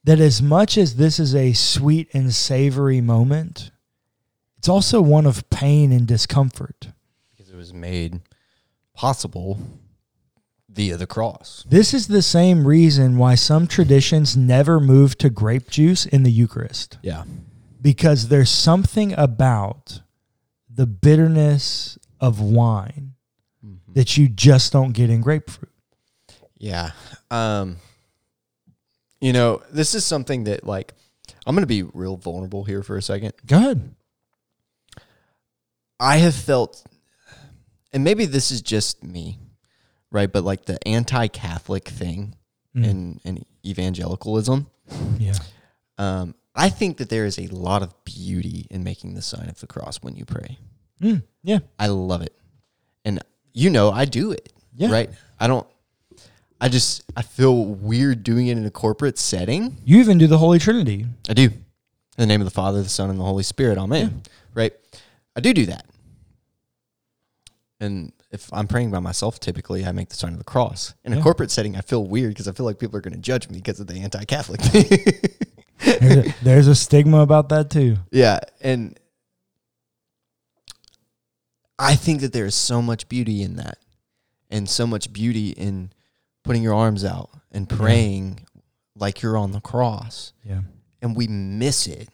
that 0.04 0.18
as 0.18 0.40
much 0.40 0.78
as 0.78 0.96
this 0.96 1.20
is 1.20 1.34
a 1.34 1.52
sweet 1.52 2.08
and 2.14 2.32
savory 2.32 3.02
moment, 3.02 3.70
it's 4.56 4.68
also 4.68 5.02
one 5.02 5.26
of 5.26 5.48
pain 5.50 5.92
and 5.92 6.06
discomfort. 6.06 6.88
Because 7.36 7.52
it 7.52 7.56
was 7.56 7.74
made 7.74 8.20
possible 8.94 9.58
via 10.70 10.96
the 10.96 11.06
cross. 11.06 11.66
This 11.68 11.92
is 11.92 12.08
the 12.08 12.22
same 12.22 12.66
reason 12.66 13.18
why 13.18 13.34
some 13.34 13.66
traditions 13.66 14.36
never 14.36 14.80
move 14.80 15.18
to 15.18 15.28
grape 15.28 15.68
juice 15.68 16.06
in 16.06 16.22
the 16.22 16.32
Eucharist. 16.32 16.96
Yeah. 17.02 17.24
Because 17.84 18.28
there's 18.28 18.50
something 18.50 19.12
about 19.12 20.00
the 20.68 20.86
bitterness 20.86 21.98
of 22.18 22.40
wine 22.40 23.12
that 23.92 24.16
you 24.16 24.26
just 24.28 24.72
don't 24.72 24.92
get 24.92 25.10
in 25.10 25.20
grapefruit. 25.20 25.70
Yeah. 26.58 26.90
Um 27.30 27.76
you 29.20 29.32
know, 29.32 29.62
this 29.70 29.94
is 29.94 30.04
something 30.04 30.44
that 30.44 30.64
like 30.66 30.94
I'm 31.46 31.54
going 31.54 31.62
to 31.62 31.66
be 31.66 31.82
real 31.82 32.16
vulnerable 32.16 32.64
here 32.64 32.82
for 32.82 32.96
a 32.96 33.02
second. 33.02 33.32
Go 33.46 33.56
ahead. 33.58 33.94
I 36.00 36.16
have 36.18 36.34
felt, 36.34 36.84
and 37.92 38.02
maybe 38.02 38.24
this 38.26 38.50
is 38.50 38.60
just 38.62 39.02
me, 39.04 39.38
right? 40.10 40.30
But 40.30 40.42
like 40.44 40.64
the 40.64 40.78
anti-Catholic 40.88 41.86
thing 41.88 42.34
Mm. 42.76 42.84
in 42.84 43.20
in 43.24 43.44
evangelicalism, 43.64 44.66
Yeah. 45.18 45.34
um, 45.96 46.34
I 46.54 46.68
think 46.68 46.98
that 46.98 47.08
there 47.08 47.24
is 47.24 47.38
a 47.38 47.46
lot 47.48 47.82
of 47.82 47.92
beauty 48.04 48.66
in 48.70 48.84
making 48.84 49.14
the 49.14 49.22
sign 49.22 49.48
of 49.48 49.60
the 49.60 49.66
cross 49.66 49.98
when 50.02 50.14
you 50.14 50.24
pray. 50.24 50.58
Mm. 51.02 51.22
Yeah. 51.42 51.58
I 51.78 51.88
love 51.88 52.22
it, 52.22 52.34
and 53.04 53.20
you 53.52 53.70
know 53.70 53.90
I 53.90 54.04
do 54.04 54.30
it. 54.30 54.52
Yeah. 54.76 54.90
Right. 54.90 55.10
I 55.40 55.46
don't. 55.46 55.66
I 56.60 56.68
just 56.68 57.02
I 57.16 57.22
feel 57.22 57.64
weird 57.64 58.22
doing 58.22 58.46
it 58.46 58.56
in 58.56 58.64
a 58.64 58.70
corporate 58.70 59.18
setting. 59.18 59.76
You 59.84 59.98
even 59.98 60.18
do 60.18 60.26
the 60.26 60.38
Holy 60.38 60.58
Trinity. 60.58 61.06
I 61.28 61.34
do. 61.34 61.44
In 61.44 61.52
the 62.16 62.26
name 62.26 62.40
of 62.40 62.44
the 62.44 62.52
Father, 62.52 62.82
the 62.82 62.88
Son, 62.88 63.10
and 63.10 63.18
the 63.18 63.24
Holy 63.24 63.42
Spirit. 63.42 63.76
Amen. 63.76 64.22
Right? 64.54 64.72
I 65.34 65.40
do 65.40 65.52
do 65.52 65.66
that. 65.66 65.84
And 67.80 68.12
if 68.30 68.52
I'm 68.52 68.68
praying 68.68 68.92
by 68.92 69.00
myself, 69.00 69.40
typically 69.40 69.84
I 69.84 69.92
make 69.92 70.08
the 70.08 70.14
sign 70.14 70.32
of 70.32 70.38
the 70.38 70.44
cross. 70.44 70.94
In 71.04 71.12
a 71.12 71.20
corporate 71.20 71.50
setting, 71.50 71.76
I 71.76 71.80
feel 71.80 72.04
weird 72.04 72.30
because 72.30 72.48
I 72.48 72.52
feel 72.52 72.66
like 72.66 72.78
people 72.78 72.96
are 72.96 73.00
going 73.00 73.14
to 73.14 73.20
judge 73.20 73.48
me 73.48 73.58
because 73.58 73.80
of 73.80 73.88
the 73.88 73.94
anti 73.94 74.24
Catholic 74.24 74.60
thing. 74.60 75.06
There's 75.84 76.16
a, 76.26 76.34
there's 76.44 76.66
a 76.68 76.74
stigma 76.74 77.18
about 77.18 77.48
that 77.50 77.70
too. 77.70 77.96
yeah. 78.10 78.40
And 78.60 78.98
I 81.78 81.96
think 81.96 82.20
that 82.20 82.32
there 82.32 82.46
is 82.46 82.54
so 82.54 82.80
much 82.80 83.08
beauty 83.08 83.42
in 83.42 83.56
that 83.56 83.78
and 84.50 84.68
so 84.68 84.86
much 84.86 85.12
beauty 85.12 85.50
in 85.50 85.90
putting 86.44 86.62
your 86.62 86.74
arms 86.74 87.04
out 87.04 87.30
and 87.50 87.68
praying 87.68 88.40
like 88.96 89.22
you're 89.22 89.36
on 89.36 89.50
the 89.52 89.60
cross. 89.60 90.32
Yeah. 90.44 90.60
and 91.02 91.16
we 91.16 91.26
miss 91.26 91.86
it 91.86 92.08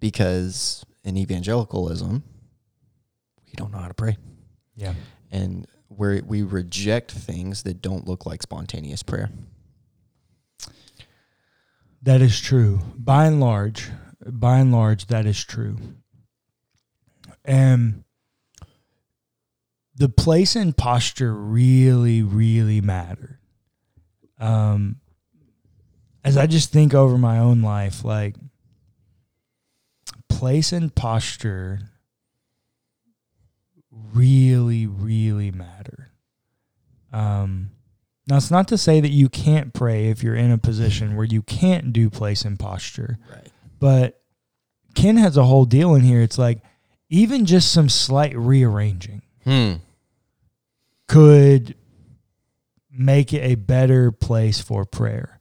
because 0.00 0.84
in 1.04 1.16
evangelicalism 1.16 2.22
we 3.46 3.52
don't 3.56 3.70
know 3.72 3.78
how 3.78 3.88
to 3.88 3.94
pray 3.94 4.16
Yeah. 4.76 4.94
and 5.30 5.66
we 5.88 6.20
we 6.22 6.42
reject 6.42 7.10
things 7.12 7.62
that 7.64 7.80
don't 7.82 8.06
look 8.06 8.26
like 8.26 8.42
spontaneous 8.42 9.02
prayer 9.02 9.30
That 12.02 12.22
is 12.22 12.40
true. 12.40 12.80
By 12.96 13.26
and 13.26 13.40
large, 13.40 13.88
by 14.26 14.58
and 14.58 14.72
large, 14.72 15.06
that 15.06 15.26
is 15.26 15.42
true. 15.44 15.76
And 17.44 18.04
the 19.94 20.08
place 20.08 20.56
and 20.56 20.76
posture 20.76 21.34
really, 21.34 22.22
really 22.22 22.80
matter. 22.80 23.40
Um, 24.38 24.96
as 26.24 26.36
I 26.36 26.46
just 26.46 26.72
think 26.72 26.94
over 26.94 27.18
my 27.18 27.38
own 27.38 27.60
life, 27.60 28.04
like 28.04 28.36
place 30.28 30.72
and 30.72 30.94
posture 30.94 31.80
really, 33.90 34.86
really 34.86 35.50
matter. 35.50 36.12
Um, 37.12 37.70
now, 38.30 38.36
it's 38.36 38.50
not 38.50 38.68
to 38.68 38.78
say 38.78 39.00
that 39.00 39.10
you 39.10 39.28
can't 39.28 39.74
pray 39.74 40.06
if 40.08 40.22
you're 40.22 40.34
in 40.36 40.50
a 40.50 40.58
position 40.58 41.16
where 41.16 41.26
you 41.26 41.42
can't 41.42 41.92
do 41.92 42.08
place 42.08 42.44
and 42.44 42.58
posture, 42.58 43.18
right 43.30 43.46
but 43.78 44.20
Ken 44.94 45.16
has 45.16 45.36
a 45.36 45.44
whole 45.44 45.64
deal 45.64 45.94
in 45.94 46.02
here. 46.02 46.20
It's 46.22 46.38
like 46.38 46.62
even 47.08 47.44
just 47.46 47.72
some 47.72 47.88
slight 47.88 48.36
rearranging 48.36 49.22
hmm 49.44 49.74
could 51.08 51.74
make 52.90 53.32
it 53.32 53.40
a 53.42 53.54
better 53.56 54.12
place 54.12 54.60
for 54.60 54.84
prayer. 54.84 55.40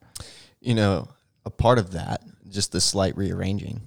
you 0.62 0.74
know 0.74 1.08
a 1.46 1.50
part 1.50 1.78
of 1.80 1.92
that 1.92 2.22
just 2.50 2.72
the 2.72 2.82
slight 2.82 3.16
rearranging 3.18 3.82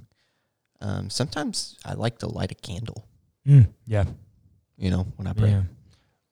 um, 0.80 1.10
sometimes 1.10 1.76
i 1.84 1.92
like 1.94 2.18
to 2.18 2.26
light 2.26 2.50
a 2.52 2.54
candle 2.56 3.06
Mm, 3.44 3.66
yeah, 3.86 4.04
you 4.76 4.88
know 4.90 5.06
when 5.16 5.26
i 5.26 5.32
pray 5.32 5.50
yeah. 5.50 5.62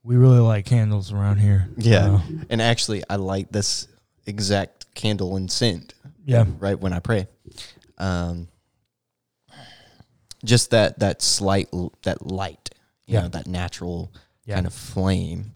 We 0.03 0.17
really 0.17 0.39
like 0.39 0.65
candles 0.67 1.13
around 1.13 1.37
here. 1.39 1.69
Yeah. 1.77 2.15
Uh, 2.15 2.21
and 2.49 2.63
actually 2.63 3.03
i 3.11 3.17
light 3.17 3.53
this 3.53 3.87
exact 4.27 4.95
candle 4.95 5.37
and 5.37 5.51
scent 5.51 5.95
yeah. 6.25 6.45
right 6.59 6.79
when 6.79 6.93
I 6.93 7.01
pray. 7.01 7.27
Um, 7.99 8.49
just 10.45 10.71
that 10.71 10.99
that 11.01 11.21
slight 11.23 11.69
that 12.03 12.27
light, 12.27 12.71
you 13.07 13.15
Yeah. 13.15 13.23
know, 13.23 13.29
that 13.29 13.47
natural 13.47 14.13
Yeah. 14.47 14.55
kind 14.55 14.67
of 14.67 14.73
flame 14.73 15.55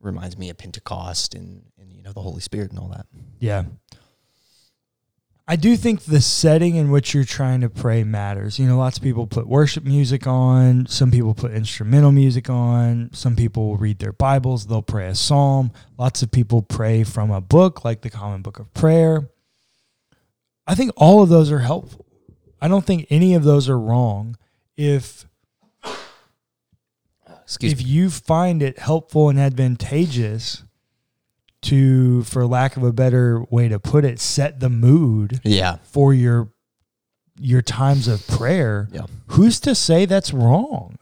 reminds 0.00 0.36
me 0.36 0.50
of 0.50 0.58
Pentecost 0.58 1.34
and 1.34 1.62
and 1.78 1.92
you 1.92 2.02
know 2.02 2.12
the 2.12 2.22
Holy 2.22 2.40
Spirit 2.40 2.70
and 2.70 2.78
all 2.80 2.88
that. 2.88 3.06
Yeah. 3.38 3.64
I 5.50 5.56
do 5.56 5.78
think 5.78 6.02
the 6.02 6.20
setting 6.20 6.76
in 6.76 6.90
which 6.90 7.14
you're 7.14 7.24
trying 7.24 7.62
to 7.62 7.70
pray 7.70 8.04
matters. 8.04 8.58
You 8.58 8.66
know, 8.68 8.76
lots 8.76 8.98
of 8.98 9.02
people 9.02 9.26
put 9.26 9.48
worship 9.48 9.82
music 9.82 10.26
on, 10.26 10.84
some 10.84 11.10
people 11.10 11.32
put 11.32 11.52
instrumental 11.52 12.12
music 12.12 12.50
on, 12.50 13.08
some 13.14 13.34
people 13.34 13.68
will 13.68 13.78
read 13.78 13.98
their 13.98 14.12
Bibles, 14.12 14.66
they'll 14.66 14.82
pray 14.82 15.06
a 15.06 15.14
psalm. 15.14 15.72
Lots 15.96 16.22
of 16.22 16.30
people 16.30 16.60
pray 16.60 17.02
from 17.02 17.30
a 17.30 17.40
book 17.40 17.82
like 17.82 18.02
the 18.02 18.10
Common 18.10 18.42
Book 18.42 18.58
of 18.58 18.74
Prayer. 18.74 19.30
I 20.66 20.74
think 20.74 20.92
all 20.98 21.22
of 21.22 21.30
those 21.30 21.50
are 21.50 21.60
helpful. 21.60 22.04
I 22.60 22.68
don't 22.68 22.84
think 22.84 23.06
any 23.08 23.34
of 23.34 23.42
those 23.42 23.70
are 23.70 23.80
wrong. 23.80 24.36
If 24.76 25.24
Excuse 27.42 27.72
if 27.72 27.78
me. 27.78 27.84
you 27.84 28.10
find 28.10 28.62
it 28.62 28.78
helpful 28.78 29.30
and 29.30 29.38
advantageous 29.38 30.64
to, 31.62 32.22
for 32.24 32.46
lack 32.46 32.76
of 32.76 32.82
a 32.84 32.92
better 32.92 33.44
way 33.50 33.68
to 33.68 33.78
put 33.78 34.04
it, 34.04 34.20
set 34.20 34.60
the 34.60 34.68
mood 34.70 35.40
Yeah. 35.44 35.76
for 35.82 36.14
your 36.14 36.48
your 37.40 37.62
times 37.62 38.08
of 38.08 38.26
prayer, 38.26 38.88
Yeah. 38.90 39.02
who's 39.28 39.60
to 39.60 39.74
say 39.74 40.06
that's 40.06 40.32
wrong? 40.32 40.96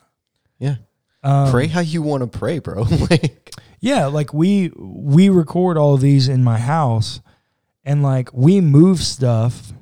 Yeah. 0.59 0.77
Um, 1.23 1.51
pray 1.51 1.67
how 1.67 1.81
you 1.81 2.03
want 2.03 2.23
to 2.31 2.39
pray, 2.39 2.59
bro. 2.59 2.83
like 3.11 3.55
Yeah, 3.81 4.07
like 4.07 4.33
we 4.35 4.71
we 4.77 5.29
record 5.29 5.77
all 5.79 5.95
of 5.95 6.01
these 6.01 6.29
in 6.29 6.43
my 6.45 6.59
house, 6.59 7.21
and 7.85 8.03
like 8.03 8.31
we 8.33 8.61
move 8.61 9.01
stuff 9.01 9.73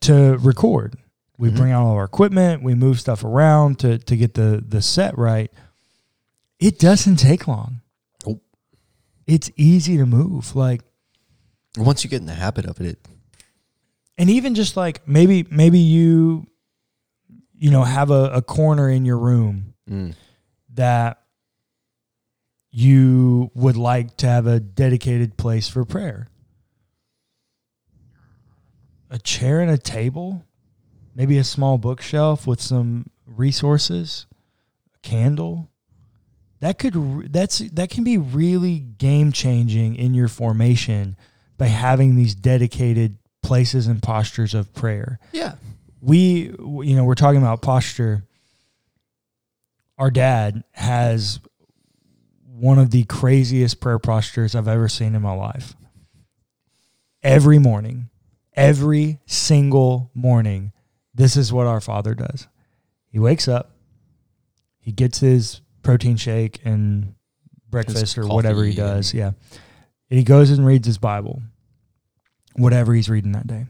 to 0.00 0.36
record. 0.38 0.96
We 1.38 1.50
Mhm. 1.50 1.56
bring 1.56 1.72
out 1.72 1.84
all 1.86 1.94
our 1.94 2.04
equipment, 2.04 2.62
we 2.62 2.74
move 2.74 3.00
stuff 3.00 3.24
around 3.24 3.78
to 3.80 3.98
to 3.98 4.16
get 4.16 4.34
the 4.34 4.62
the 4.66 4.82
set 4.82 5.16
right. 5.16 5.50
It 6.58 6.78
doesn't 6.78 7.16
take 7.16 7.48
long. 7.48 7.80
It's 9.30 9.50
easy 9.56 9.96
to 9.96 10.06
move. 10.06 10.56
Like 10.56 10.82
once 11.76 12.02
you 12.02 12.10
get 12.10 12.20
in 12.20 12.26
the 12.26 12.34
habit 12.34 12.66
of 12.66 12.80
it, 12.80 12.86
it 12.86 12.98
and 14.18 14.28
even 14.28 14.56
just 14.56 14.76
like 14.76 15.06
maybe 15.06 15.46
maybe 15.50 15.78
you 15.78 16.46
you 17.54 17.70
know 17.70 17.84
have 17.84 18.10
a, 18.10 18.30
a 18.34 18.42
corner 18.42 18.90
in 18.90 19.04
your 19.04 19.18
room 19.18 19.74
mm, 19.88 20.14
that 20.74 21.22
you 22.72 23.52
would 23.54 23.76
like 23.76 24.16
to 24.16 24.26
have 24.26 24.46
a 24.46 24.58
dedicated 24.58 25.36
place 25.36 25.68
for 25.68 25.84
prayer. 25.84 26.26
A 29.10 29.18
chair 29.18 29.60
and 29.60 29.70
a 29.70 29.78
table, 29.78 30.44
maybe 31.14 31.38
a 31.38 31.44
small 31.44 31.78
bookshelf 31.78 32.46
with 32.46 32.60
some 32.60 33.10
resources, 33.26 34.26
a 34.94 34.98
candle. 35.06 35.69
That 36.60 36.78
could 36.78 37.32
that's 37.32 37.58
that 37.58 37.90
can 37.90 38.04
be 38.04 38.18
really 38.18 38.78
game 38.78 39.32
changing 39.32 39.96
in 39.96 40.14
your 40.14 40.28
formation 40.28 41.16
by 41.56 41.66
having 41.66 42.16
these 42.16 42.34
dedicated 42.34 43.16
places 43.42 43.86
and 43.86 44.02
postures 44.02 44.54
of 44.54 44.72
prayer. 44.74 45.18
Yeah. 45.32 45.54
we 46.00 46.54
you 46.58 46.96
know 46.96 47.04
we're 47.04 47.14
talking 47.14 47.40
about 47.40 47.62
posture. 47.62 48.24
Our 49.98 50.10
dad 50.10 50.64
has 50.72 51.40
one 52.46 52.78
of 52.78 52.90
the 52.90 53.04
craziest 53.04 53.80
prayer 53.80 53.98
postures 53.98 54.54
i've 54.54 54.68
ever 54.68 54.88
seen 54.88 55.14
in 55.14 55.22
my 55.22 55.32
life. 55.32 55.74
Every 57.22 57.58
morning 57.58 58.10
every 58.54 59.18
single 59.26 60.10
morning 60.14 60.72
this 61.14 61.36
is 61.36 61.52
what 61.52 61.66
our 61.66 61.80
father 61.80 62.14
does. 62.14 62.48
He 63.08 63.18
wakes 63.18 63.48
up 63.48 63.70
he 64.78 64.92
gets 64.92 65.20
his 65.20 65.60
protein 65.82 66.16
shake 66.16 66.60
and 66.64 67.14
breakfast 67.68 68.18
or 68.18 68.26
whatever 68.26 68.64
he 68.64 68.74
does 68.74 69.14
yeah 69.14 69.32
and 70.10 70.18
he 70.18 70.24
goes 70.24 70.50
and 70.50 70.66
reads 70.66 70.86
his 70.86 70.98
bible 70.98 71.42
whatever 72.56 72.94
he's 72.94 73.08
reading 73.08 73.32
that 73.32 73.46
day 73.46 73.66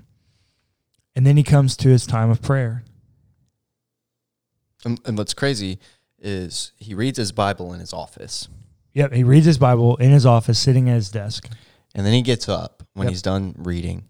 and 1.17 1.27
then 1.27 1.37
he 1.37 1.43
comes 1.43 1.77
to 1.79 1.89
his 1.89 2.07
time 2.07 2.31
of 2.31 2.41
prayer. 2.41 2.85
And, 4.85 5.01
and 5.05 5.19
what's 5.19 5.35
crazy 5.35 5.79
is 6.19 6.73
he 6.77 6.95
reads 6.95 7.19
his 7.19 7.33
Bible 7.33 7.73
in 7.75 7.81
his 7.81 7.93
office, 7.93 8.49
Yep, 8.95 9.13
he 9.13 9.25
reads 9.25 9.47
his 9.47 9.59
Bible 9.59 9.97
in 9.97 10.11
his 10.11 10.27
office, 10.27 10.59
sitting 10.59 10.89
at 10.89 10.95
his 10.95 11.11
desk. 11.11 11.49
and 11.95 12.07
then 12.07 12.13
he 12.13 12.23
gets 12.23 12.49
up 12.49 12.83
when 12.95 13.07
Yep. 13.07 13.11
he's 13.11 13.23
done 13.23 13.55
reading, 13.59 14.05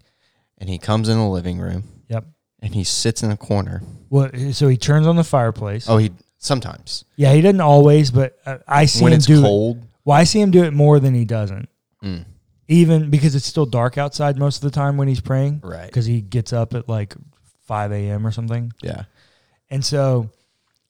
and 0.58 0.68
he 0.68 0.78
comes 0.78 1.08
in 1.08 1.18
the 1.18 1.26
living 1.28 1.58
room. 1.58 1.84
Yep. 2.08 2.26
And 2.60 2.74
he 2.74 2.84
sits 2.84 3.22
in 3.22 3.30
a 3.30 3.36
corner. 3.36 3.82
Well, 4.10 4.30
so 4.52 4.68
he 4.68 4.76
turns 4.76 5.06
on 5.06 5.16
the 5.16 5.24
fireplace. 5.24 5.88
Oh, 5.88 5.96
he 5.96 6.12
sometimes 6.40 7.04
Yeah, 7.16 7.32
he 7.34 7.40
doesn't 7.42 7.60
always, 7.60 8.10
but 8.10 8.36
uh, 8.44 8.58
I 8.66 8.86
see 8.86 9.04
when 9.04 9.12
him 9.12 9.18
it's 9.18 9.26
do 9.26 9.38
it. 9.38 9.42
cold. 9.42 9.82
Well, 10.04 10.16
I 10.16 10.24
see 10.24 10.40
him 10.40 10.50
do 10.50 10.64
it 10.64 10.72
more 10.72 10.98
than 10.98 11.14
he 11.14 11.24
doesn't. 11.24 11.68
Mm. 12.02 12.24
even 12.66 13.10
because 13.10 13.34
it's 13.34 13.44
still 13.46 13.66
dark 13.66 13.98
outside 13.98 14.38
most 14.38 14.56
of 14.56 14.62
the 14.62 14.74
time 14.74 14.96
when 14.96 15.06
he's 15.06 15.20
praying, 15.20 15.60
Right. 15.62 15.86
because 15.86 16.06
he 16.06 16.20
gets 16.22 16.52
up 16.52 16.72
at 16.74 16.88
like 16.88 17.14
5 17.66 17.92
a.m. 17.92 18.26
or 18.26 18.30
something. 18.32 18.72
Yeah. 18.82 19.04
And 19.68 19.84
so 19.84 20.30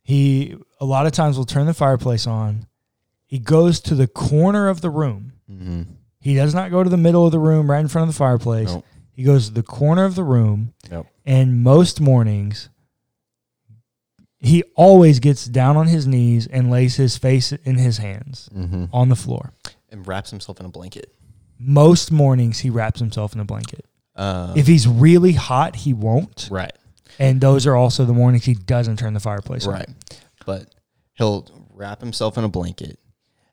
he 0.03 0.57
a 0.81 0.85
lot 0.85 1.07
of 1.07 1.13
times 1.13 1.37
will 1.37 1.45
turn 1.47 1.67
the 1.67 1.75
fireplace 1.75 2.27
on. 2.27 2.67
He 3.27 3.39
goes 3.39 3.81
to 3.81 3.95
the 3.95 4.07
corner 4.07 4.69
of 4.69 4.81
the 4.81 4.91
room. 4.91 5.33
Mm-hmm. 5.51 5.83
He 6.21 6.35
does 6.35 6.55
not 6.55 6.71
go 6.71 6.83
to 6.85 6.91
the 6.91 6.97
middle 6.97 7.27
of 7.27 7.33
the 7.33 7.39
room 7.39 7.71
right 7.71 7.81
in 7.81 7.89
front 7.89 8.09
of 8.09 8.15
the 8.15 8.19
fireplace. 8.19 8.69
Nope. 8.73 8.85
He 9.13 9.23
goes 9.25 9.49
to 9.49 9.55
the 9.55 9.63
corner 9.63 10.05
of 10.05 10.15
the 10.15 10.25
room. 10.25 10.75
Yep. 10.91 11.07
And 11.27 11.63
most 11.63 12.01
mornings 12.01 12.69
he 14.41 14.63
always 14.75 15.21
gets 15.21 15.45
down 15.45 15.77
on 15.77 15.87
his 15.87 16.07
knees 16.07 16.47
and 16.47 16.71
lays 16.71 16.97
his 16.97 17.17
face 17.19 17.53
in 17.53 17.77
his 17.77 17.99
hands 17.99 18.49
Mm-hmm. 18.55 18.87
on 18.93 19.09
the 19.09 19.17
floor. 19.17 19.53
And 19.91 20.07
wraps 20.07 20.31
himself 20.31 20.61
in 20.61 20.67
a 20.67 20.71
blanket. 20.71 21.15
Most 21.59 22.11
mornings 22.11 22.61
he 22.61 22.71
wraps 22.71 23.01
himself 23.01 23.35
in 23.35 23.41
a 23.41 23.45
blanket. 23.45 23.85
Um, 24.17 24.57
If 24.57 24.67
he's 24.67 24.87
really 24.89 25.33
hot, 25.33 25.77
he 25.77 25.93
won't. 25.93 26.49
right. 26.51 26.73
And 27.19 27.41
those 27.41 27.67
are 27.67 27.77
also 27.77 28.05
the 28.07 28.15
mornings 28.15 28.45
he 28.47 28.55
doesn't 28.55 28.99
turn 28.99 29.13
the 29.13 29.21
fireplace 29.21 29.67
on. 29.67 29.75
Right. 29.75 29.89
But 30.47 30.75
he'll 31.15 31.47
wrap 31.75 32.01
himself 32.01 32.39
in 32.39 32.45
a 32.45 32.49
blanket. 32.49 32.99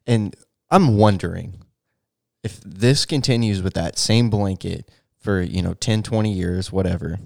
And 0.05 0.33
I'm 0.69 0.95
wondering 0.97 1.59
if 2.43 2.61
this 2.61 3.05
continues 3.05 3.61
with 3.61 3.73
that 3.73 3.97
same 3.97 4.29
blanket 4.29 4.89
for, 5.19 5.41
you 5.41 5.61
know, 5.61 5.73
10, 5.73 6.01
20 6.03 6.31
years, 6.31 6.71
whatever. 6.71 7.19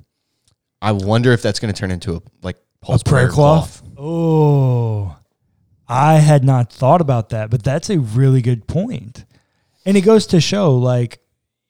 I 0.82 0.94
wonder 0.94 1.32
if 1.32 1.44
that's 1.44 1.60
going 1.60 1.72
to 1.72 1.80
turn 1.80 1.91
into 1.91 2.15
a 2.15 2.22
like 2.41 2.58
Paul's 2.81 3.01
a 3.01 3.05
prayer, 3.05 3.29
cloth. 3.29 3.81
Oh, 3.97 5.17
I 5.88 6.15
had 6.15 6.43
not 6.43 6.71
thought 6.71 7.01
about 7.01 7.29
that, 7.29 7.50
but 7.50 7.63
that's 7.63 7.89
a 7.89 8.00
really 8.00 8.41
good 8.41 8.67
point. 8.67 9.25
And 9.85 9.95
it 9.97 10.01
goes 10.01 10.25
to 10.27 10.41
show, 10.41 10.75
like, 10.75 11.19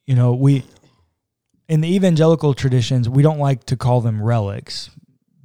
you 0.05 0.15
know, 0.15 0.33
we 0.33 0.63
in 1.67 1.81
the 1.81 1.93
evangelical 1.93 2.53
traditions, 2.53 3.07
we 3.07 3.23
don't 3.23 3.39
like 3.39 3.63
to 3.65 3.77
call 3.77 4.01
them 4.01 4.21
relics 4.21 4.89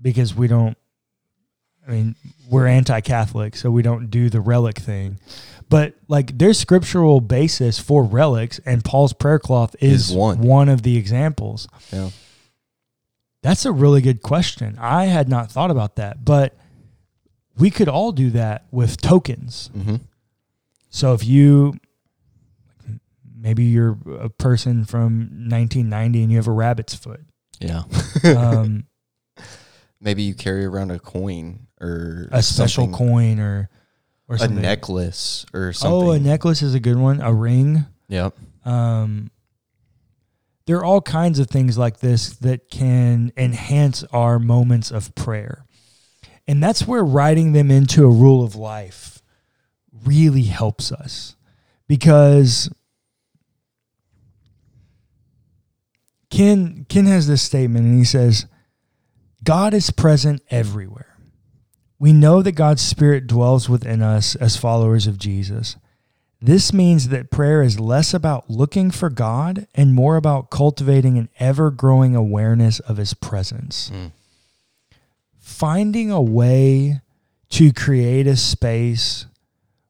because 0.01 0.35
we 0.35 0.49
don't. 0.49 0.77
I 1.87 1.93
mean, 1.93 2.17
we're 2.51 2.67
anti-Catholic, 2.67 3.55
so 3.55 3.71
we 3.71 3.83
don't 3.83 4.11
do 4.11 4.29
the 4.29 4.41
relic 4.41 4.77
thing. 4.77 5.21
But 5.69 5.95
like, 6.09 6.37
there's 6.37 6.59
scriptural 6.59 7.21
basis 7.21 7.79
for 7.79 8.03
relics, 8.03 8.59
and 8.67 8.85
Paul's 8.85 9.13
prayer 9.13 9.39
cloth 9.39 9.77
is, 9.81 10.11
Is 10.11 10.17
one. 10.17 10.39
one 10.39 10.69
of 10.69 10.83
the 10.83 10.97
examples. 10.97 11.69
Yeah. 11.93 12.11
That's 13.47 13.65
a 13.65 13.71
really 13.71 14.01
good 14.01 14.23
question. 14.23 14.77
I 14.81 15.05
had 15.05 15.29
not 15.29 15.53
thought 15.53 15.71
about 15.71 15.95
that, 15.97 16.25
but 16.25 16.57
we 17.57 17.71
could 17.71 17.87
all 17.89 18.11
do 18.11 18.31
that 18.31 18.67
with 18.73 19.01
tokens. 19.01 19.71
Mm-hmm. 19.73 19.97
So 20.91 21.15
if 21.15 21.25
you 21.25 21.75
maybe 23.39 23.63
you're 23.63 23.97
a 24.19 24.29
person 24.29 24.85
from 24.85 25.13
1990 25.49 26.23
and 26.25 26.33
you 26.33 26.39
have 26.39 26.49
a 26.49 26.53
rabbit's 26.53 26.97
foot, 26.97 27.21
Yeah. 27.61 27.85
um, 28.25 28.87
Maybe 30.01 30.25
you 30.25 30.35
carry 30.35 30.65
around 30.65 30.91
a 30.91 30.99
coin 30.99 31.69
or 31.81 32.29
a 32.33 32.43
special 32.43 32.89
coin 32.89 33.39
or 33.39 33.71
or 34.29 34.39
a 34.41 34.49
necklace 34.49 35.47
or 35.55 35.73
something. 35.73 36.09
Oh, 36.09 36.11
a 36.11 36.19
necklace 36.19 36.63
is 36.63 36.75
a 36.75 36.81
good 36.81 36.99
one. 36.99 37.21
A 37.21 37.33
ring. 37.33 37.87
Yep. 38.09 38.35
Um, 38.65 39.31
there 40.67 40.77
are 40.79 40.85
all 40.85 41.01
kinds 41.01 41.39
of 41.39 41.49
things 41.49 41.79
like 41.79 42.01
this 42.01 42.31
that 42.37 42.71
can 42.71 43.33
enhance 43.37 44.03
our 44.13 44.39
moments 44.39 44.91
of 44.91 45.15
prayer. 45.15 45.65
And 46.49 46.63
that's 46.63 46.87
where 46.87 47.05
writing 47.05 47.53
them 47.53 47.71
into 47.71 48.05
a 48.05 48.11
rule 48.11 48.45
of 48.45 48.55
life 48.55 49.23
really 50.05 50.43
helps 50.43 50.93
us 50.93 51.37
because 51.89 52.71
Ken 56.31 56.85
Ken 56.89 57.07
has 57.07 57.27
this 57.27 57.43
statement 57.43 57.87
and 57.87 57.99
he 57.99 58.05
says 58.05 58.47
God 59.43 59.73
is 59.73 59.91
present 59.91 60.43
everywhere. 60.51 61.17
We 61.99 62.13
know 62.13 62.43
that 62.43 62.53
God's 62.53 62.83
spirit 62.83 63.27
dwells 63.27 63.69
within 63.69 64.03
us 64.03 64.35
as 64.37 64.57
followers 64.57 65.07
of 65.07 65.19
Jesus. 65.19 65.77
This 66.47 66.73
means 66.73 67.09
that 67.09 67.33
prayer 67.33 67.61
is 67.61 67.81
less 67.81 68.15
about 68.15 68.49
looking 68.49 68.93
for 68.93 69.11
God 69.11 69.67
and 69.75 69.93
more 69.93 70.15
about 70.15 70.49
cultivating 70.49 71.19
an 71.19 71.29
ever 71.41 71.73
growing 71.73 72.15
awareness 72.15 72.79
of 72.79 72.99
His 72.99 73.15
presence. 73.15 73.91
Mm. 73.93 74.13
Finding 75.41 76.13
a 76.13 76.23
way 76.23 77.01
to 77.49 77.73
create 77.73 78.29
a 78.29 78.37
space 78.37 79.27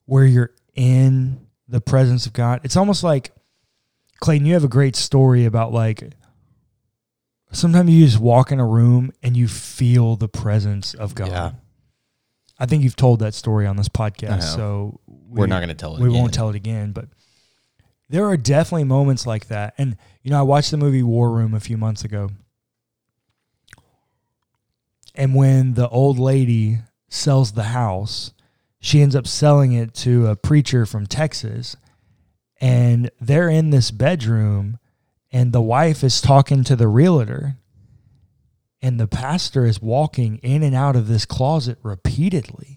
where 0.06 0.24
you're 0.24 0.52
in 0.74 1.46
the 1.68 1.82
presence 1.82 2.24
of 2.24 2.32
God. 2.32 2.62
It's 2.64 2.76
almost 2.76 3.04
like, 3.04 3.32
Clayton, 4.20 4.46
you 4.46 4.54
have 4.54 4.64
a 4.64 4.68
great 4.68 4.96
story 4.96 5.44
about 5.44 5.74
like, 5.74 6.14
sometimes 7.52 7.90
you 7.90 8.06
just 8.06 8.18
walk 8.18 8.50
in 8.50 8.60
a 8.60 8.66
room 8.66 9.12
and 9.22 9.36
you 9.36 9.46
feel 9.46 10.16
the 10.16 10.28
presence 10.28 10.94
of 10.94 11.14
God. 11.14 11.28
Yeah. 11.28 11.50
I 12.58 12.64
think 12.64 12.82
you've 12.82 12.96
told 12.96 13.18
that 13.18 13.34
story 13.34 13.66
on 13.66 13.76
this 13.76 13.90
podcast, 13.90 14.42
so 14.42 15.00
We're 15.37 15.46
not 15.46 15.59
going 15.59 15.68
to 15.68 15.75
tell 15.75 15.96
it. 15.96 16.01
we 16.01 16.09
again. 16.09 16.20
won't 16.20 16.35
tell 16.35 16.49
it 16.49 16.57
again, 16.57 16.92
but 16.92 17.09
there 18.09 18.27
are 18.27 18.37
definitely 18.37 18.85
moments 18.85 19.27
like 19.27 19.49
that. 19.49 19.75
And 19.79 19.96
you 20.22 20.31
know, 20.31 20.38
I 20.38 20.42
watched 20.42 20.70
the 20.70 20.77
movie 20.77 21.03
War 21.03 21.31
Room 21.31 21.55
a 21.55 21.61
few 21.61 21.77
months 21.77 22.05
ago. 22.05 22.31
And 25.14 25.35
when 25.35 25.75
the 25.75 25.88
old 25.88 26.18
lady 26.18 26.79
sells 27.09 27.53
the 27.53 27.64
house, 27.64 28.33
she 28.81 29.01
ends 29.01 29.16
up 29.16 29.27
selling 29.27 29.72
it 29.72 29.94
to 29.94 30.27
a 30.27 30.37
preacher 30.37 30.85
from 30.85 31.07
Texas. 31.07 31.77
And 32.61 33.11
they're 33.20 33.49
in 33.49 33.70
this 33.70 33.90
bedroom, 33.90 34.79
and 35.33 35.53
the 35.53 35.62
wife 35.62 36.05
is 36.05 36.20
talking 36.20 36.64
to 36.64 36.77
the 36.77 36.88
realtor. 36.88 37.57
And 38.83 39.01
the 39.01 39.09
pastor 39.09 39.64
is 39.64 39.81
walking 39.81 40.37
in 40.38 40.62
and 40.62 40.75
out 40.75 40.96
of 40.96 41.09
this 41.09 41.25
closet 41.25 41.79
repeatedly 41.83 42.75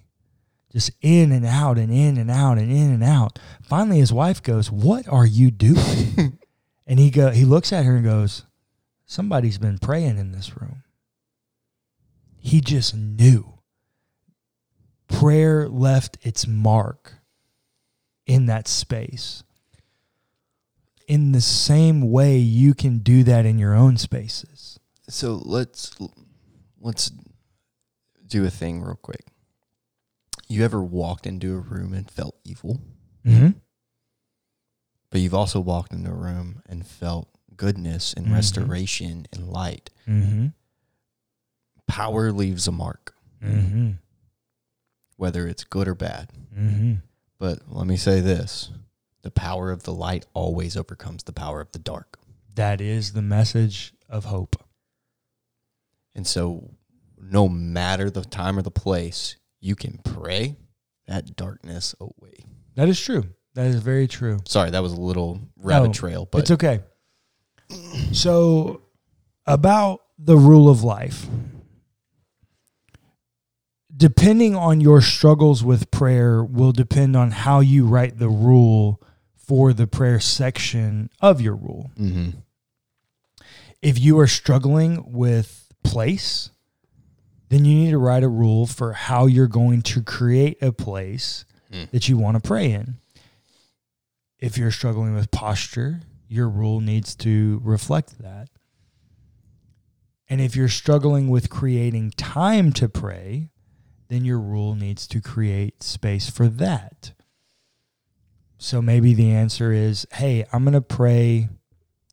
just 0.72 0.92
in 1.02 1.32
and 1.32 1.46
out 1.46 1.78
and 1.78 1.92
in 1.92 2.18
and 2.18 2.30
out 2.30 2.58
and 2.58 2.72
in 2.72 2.92
and 2.92 3.04
out. 3.04 3.40
Finally, 3.62 4.00
his 4.00 4.14
wife 4.14 4.42
goes, 4.42 4.72
"What 4.72 5.08
are 5.08 5.26
you 5.26 5.52
doing?" 5.52 6.38
and 6.88 7.00
he 7.00 7.10
go, 7.10 7.32
he 7.32 7.46
looks 7.46 7.74
at 7.74 7.86
her 7.86 7.96
and 7.96 8.04
goes, 8.06 8.46
"Somebody's 9.06 9.58
been 9.58 9.80
praying 9.80 10.18
in 10.18 10.32
this 10.32 10.56
room." 10.58 10.84
He 12.38 12.62
just 12.62 12.96
knew. 12.96 13.60
Prayer 15.08 15.68
left 15.68 16.18
its 16.22 16.48
mark 16.48 17.14
in 18.26 18.46
that 18.46 18.68
space. 18.68 19.44
In 21.08 21.32
the 21.32 21.42
same 21.42 22.12
way, 22.12 22.38
you 22.38 22.76
can 22.76 23.00
do 23.00 23.24
that 23.24 23.46
in 23.46 23.58
your 23.58 23.74
own 23.74 23.98
spaces. 23.98 24.80
So 25.10 25.42
let's 25.44 25.98
let's 26.80 27.12
do 28.28 28.46
a 28.46 28.52
thing 28.52 28.84
real 28.84 28.96
quick. 28.96 29.26
You 30.50 30.66
ever 30.66 30.82
walked 30.84 31.28
into 31.28 31.54
a 31.56 31.60
room 31.60 31.94
and 31.94 32.10
felt 32.10 32.36
evil? 32.44 32.82
Mm-hmm. 33.26 33.50
But 35.12 35.22
you've 35.22 35.34
also 35.36 35.60
walked 35.60 35.94
into 35.94 36.10
a 36.10 36.16
room 36.16 36.62
and 36.68 36.86
felt 36.86 37.30
goodness 37.56 38.14
and 38.14 38.28
Mhm. 38.28 38.34
restoration 38.34 39.28
and 39.32 39.48
light. 39.50 39.90
Mm-hmm. 40.08 40.48
Power 41.88 42.32
leaves 42.32 42.68
a 42.68 42.72
mark, 42.72 43.16
Mm-hmm. 43.44 43.92
whether 45.18 45.48
it's 45.48 45.64
good 45.64 45.88
or 45.88 45.96
bad. 45.96 46.32
Mm-hmm. 46.56 46.96
But 47.38 47.72
let 47.72 47.88
me 47.88 47.96
say 47.98 48.20
this 48.22 48.72
the 49.22 49.32
power 49.32 49.72
of 49.72 49.84
the 49.84 49.94
light 49.94 50.26
always 50.34 50.76
overcomes 50.78 51.24
the 51.24 51.34
power 51.34 51.62
of 51.62 51.72
the 51.74 51.80
dark. 51.80 52.18
That 52.56 52.82
is 52.82 53.14
the 53.14 53.22
message 53.22 53.94
of 54.10 54.26
hope. 54.26 54.56
And 56.16 56.26
so, 56.26 56.72
no 57.18 57.48
matter 57.50 58.10
the 58.10 58.24
time 58.26 58.58
or 58.58 58.62
the 58.62 58.72
place, 58.72 59.36
you 59.60 59.76
can 59.76 60.00
pray 60.04 60.56
that 61.08 61.36
darkness 61.36 61.96
away. 62.00 62.46
That 62.76 62.90
is 62.90 63.00
true. 63.00 63.26
That 63.56 63.68
is 63.68 63.78
very 63.82 64.08
true. 64.08 64.40
Sorry, 64.46 64.70
that 64.70 64.82
was 64.82 64.94
a 64.94 65.00
little 65.00 65.40
rabbit 65.58 65.88
No, 65.88 65.94
trail, 65.94 66.28
but 66.32 66.40
it's 66.40 66.52
okay. 66.52 66.82
So, 68.14 68.82
about 69.46 70.02
the 70.18 70.38
rule 70.38 70.70
of 70.70 70.84
life, 70.84 71.28
depending 73.96 74.56
on 74.56 74.82
your 74.82 75.02
struggles 75.02 75.64
with 75.64 75.92
prayer, 75.92 76.44
will 76.44 76.72
depend 76.72 77.16
on 77.16 77.32
how 77.32 77.60
you 77.60 77.86
write 77.86 78.18
the 78.18 78.30
rule 78.30 79.02
for 79.36 79.74
the 79.74 79.88
prayer 79.88 80.20
section 80.20 81.10
of 81.22 81.42
your 81.42 81.56
rule. 81.56 81.92
Mhm. 81.98 82.36
If 83.82 84.00
you 84.00 84.20
are 84.20 84.28
struggling 84.28 85.12
with 85.12 85.72
place, 85.84 86.50
then 87.50 87.66
you 87.66 87.76
need 87.76 87.92
to 87.92 87.98
write 87.98 88.24
a 88.24 88.30
rule 88.30 88.66
for 88.66 88.94
how 88.94 89.26
you're 89.26 89.48
going 89.48 89.82
to 89.84 90.02
create 90.02 90.58
a 90.62 90.72
place 90.72 91.46
Hmm. 91.72 91.84
that 91.92 92.10
you 92.10 92.18
want 92.18 92.36
to 92.42 92.48
pray 92.48 92.72
in. 92.72 92.96
If 94.40 94.58
you're 94.58 94.72
struggling 94.72 95.14
with 95.14 95.30
posture, 95.30 96.00
your 96.28 96.50
rule 96.50 96.80
needs 96.82 97.16
to 97.18 97.62
reflect 97.64 98.18
that. 98.20 98.48
And 100.28 100.42
if 100.42 100.56
you're 100.56 100.68
struggling 100.70 101.30
with 101.30 101.50
creating 101.52 102.12
time 102.18 102.72
to 102.74 102.90
pray, 102.90 103.50
then 104.08 104.26
your 104.26 104.40
rule 104.40 104.74
needs 104.76 105.06
to 105.08 105.22
create 105.22 105.84
space 105.84 106.30
for 106.30 106.48
that. 106.48 107.12
so 108.58 108.82
maybe 108.82 109.14
the 109.14 109.32
answer 109.32 109.72
is, 109.72 110.06
hey, 110.14 110.46
I'm 110.52 110.64
going 110.64 110.74
to 110.74 110.82
pray 110.82 111.50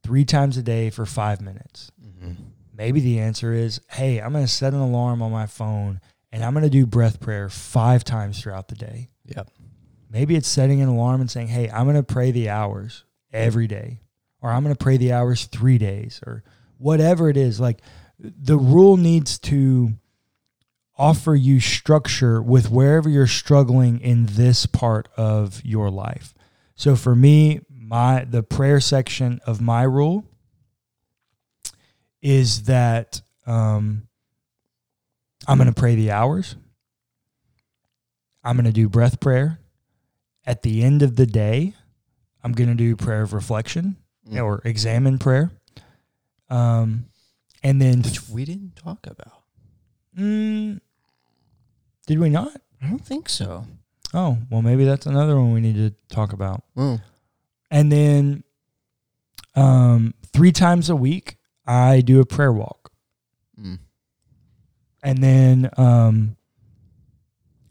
three 0.03 0.25
times 0.25 0.57
a 0.57 0.62
day 0.62 0.90
for 0.90 1.05
five 1.07 1.40
minutes. 1.40 1.90
Mm-hmm. 2.05 2.35
Maybe 2.77 3.01
the 3.01 3.21
answer 3.21 3.53
is, 3.53 3.81
hey, 3.91 4.19
I'm 4.19 4.33
going 4.33 4.45
to 4.45 4.53
set 4.53 4.75
an 4.75 4.81
alarm 4.81 5.23
on 5.23 5.33
my 5.33 5.47
phone 5.47 6.01
and 6.31 6.45
I'm 6.45 6.53
going 6.53 6.65
to 6.65 6.71
do 6.71 6.85
breath 6.87 7.21
prayer 7.21 7.49
five 7.49 8.05
times 8.05 8.41
throughout 8.41 8.69
the 8.69 8.75
day. 8.75 9.09
Yep. 9.25 9.51
Maybe 10.11 10.37
it's 10.37 10.49
setting 10.49 10.83
an 10.83 10.89
alarm 10.89 11.21
and 11.21 11.31
saying, 11.31 11.49
hey, 11.49 11.71
I'm 11.71 11.85
going 11.85 11.97
to 11.97 12.03
pray 12.03 12.31
the 12.31 12.51
hours 12.51 13.05
every 13.33 13.67
day, 13.67 14.01
or 14.41 14.51
I'm 14.51 14.62
going 14.62 14.75
to 14.75 14.83
pray 14.83 14.97
the 14.97 15.12
hours 15.12 15.47
three 15.47 15.79
days, 15.79 16.21
or 16.27 16.45
whatever 16.79 17.29
it 17.29 17.37
is. 17.37 17.59
Like 17.59 17.81
the 18.19 18.59
rule 18.59 18.97
needs 18.97 19.39
to 19.41 19.91
offer 20.99 21.35
you 21.35 21.61
structure 21.61 22.41
with 22.41 22.71
wherever 22.71 23.09
you're 23.09 23.27
struggling 23.27 24.01
in 24.01 24.27
this 24.27 24.67
part 24.67 25.09
of 25.17 25.62
your 25.65 25.91
life. 25.91 26.35
So 26.75 26.97
for 26.97 27.15
me, 27.15 27.61
my 27.69 28.25
the 28.25 28.43
prayer 28.43 28.81
section 28.81 29.41
of 29.47 29.61
my 29.61 29.83
rule 29.83 30.25
is 32.27 32.65
that 32.65 33.21
um, 33.47 34.09
I'm 35.47 35.59
going 35.59 35.73
to 35.73 35.81
pray 35.81 35.95
the 35.95 36.11
hours. 36.11 36.57
I'm 38.43 38.57
going 38.57 38.65
to 38.67 38.73
do 38.73 38.89
breath 38.89 39.21
prayer. 39.21 39.61
At 40.45 40.62
the 40.62 40.83
end 40.83 41.03
of 41.03 41.15
the 41.15 41.27
day, 41.27 41.75
I'm 42.43 42.51
going 42.51 42.69
to 42.69 42.75
do 42.75 42.97
prayer 42.97 43.23
of 43.23 43.33
reflection 43.33 43.97
Mm. 44.29 44.43
or 44.43 44.61
Examen 44.65 45.19
prayer. 45.19 45.53
Um, 46.51 47.05
and 47.62 47.81
then, 47.81 48.03
Which 48.03 48.29
we 48.29 48.45
didn't 48.45 48.75
talk 48.75 49.07
about. 49.07 49.45
mm, 50.19 50.81
did 52.09 52.19
we 52.19 52.29
not? 52.29 52.61
I 52.83 52.89
don't 52.89 53.07
think 53.07 53.29
so. 53.29 53.67
Oh, 54.12 54.39
well, 54.51 54.62
maybe 54.62 54.85
that's 54.85 55.07
another 55.07 55.37
one 55.37 55.53
we 55.53 55.61
need 55.61 55.77
to 55.77 55.95
talk 56.12 56.33
about. 56.33 56.65
Mm. 56.77 57.01
And 57.71 57.93
then, 57.93 58.43
um, 59.55 60.12
three 60.33 60.51
times 60.51 60.91
a 60.91 60.97
week, 60.97 61.36
I 61.66 62.00
do 62.00 62.20
a 62.20 62.26
prayer 62.26 62.52
walk. 62.52 62.92
Mm. 63.61 63.79
And 65.02 65.22
then, 65.22 65.70
um, 65.76 66.37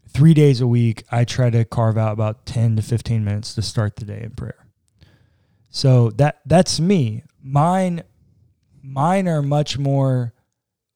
three 0.10 0.34
days 0.34 0.62
a 0.62 0.68
week, 0.68 1.04
I 1.12 1.26
try 1.26 1.50
to 1.50 1.66
carve 1.66 1.98
out 1.98 2.14
about 2.14 2.46
10 2.46 2.78
to 2.78 2.82
15 2.82 3.24
minutes 3.26 3.54
to 3.56 3.62
start 3.62 3.98
the 3.98 4.06
day 4.06 4.22
in 4.24 4.32
prayer. 4.32 4.66
So 5.70 6.10
that 6.12 6.40
that's 6.46 6.80
me. 6.80 7.24
Mine 7.44 8.04
mine 8.82 9.28
are 9.28 9.42
much 9.42 9.78
more 9.78 10.34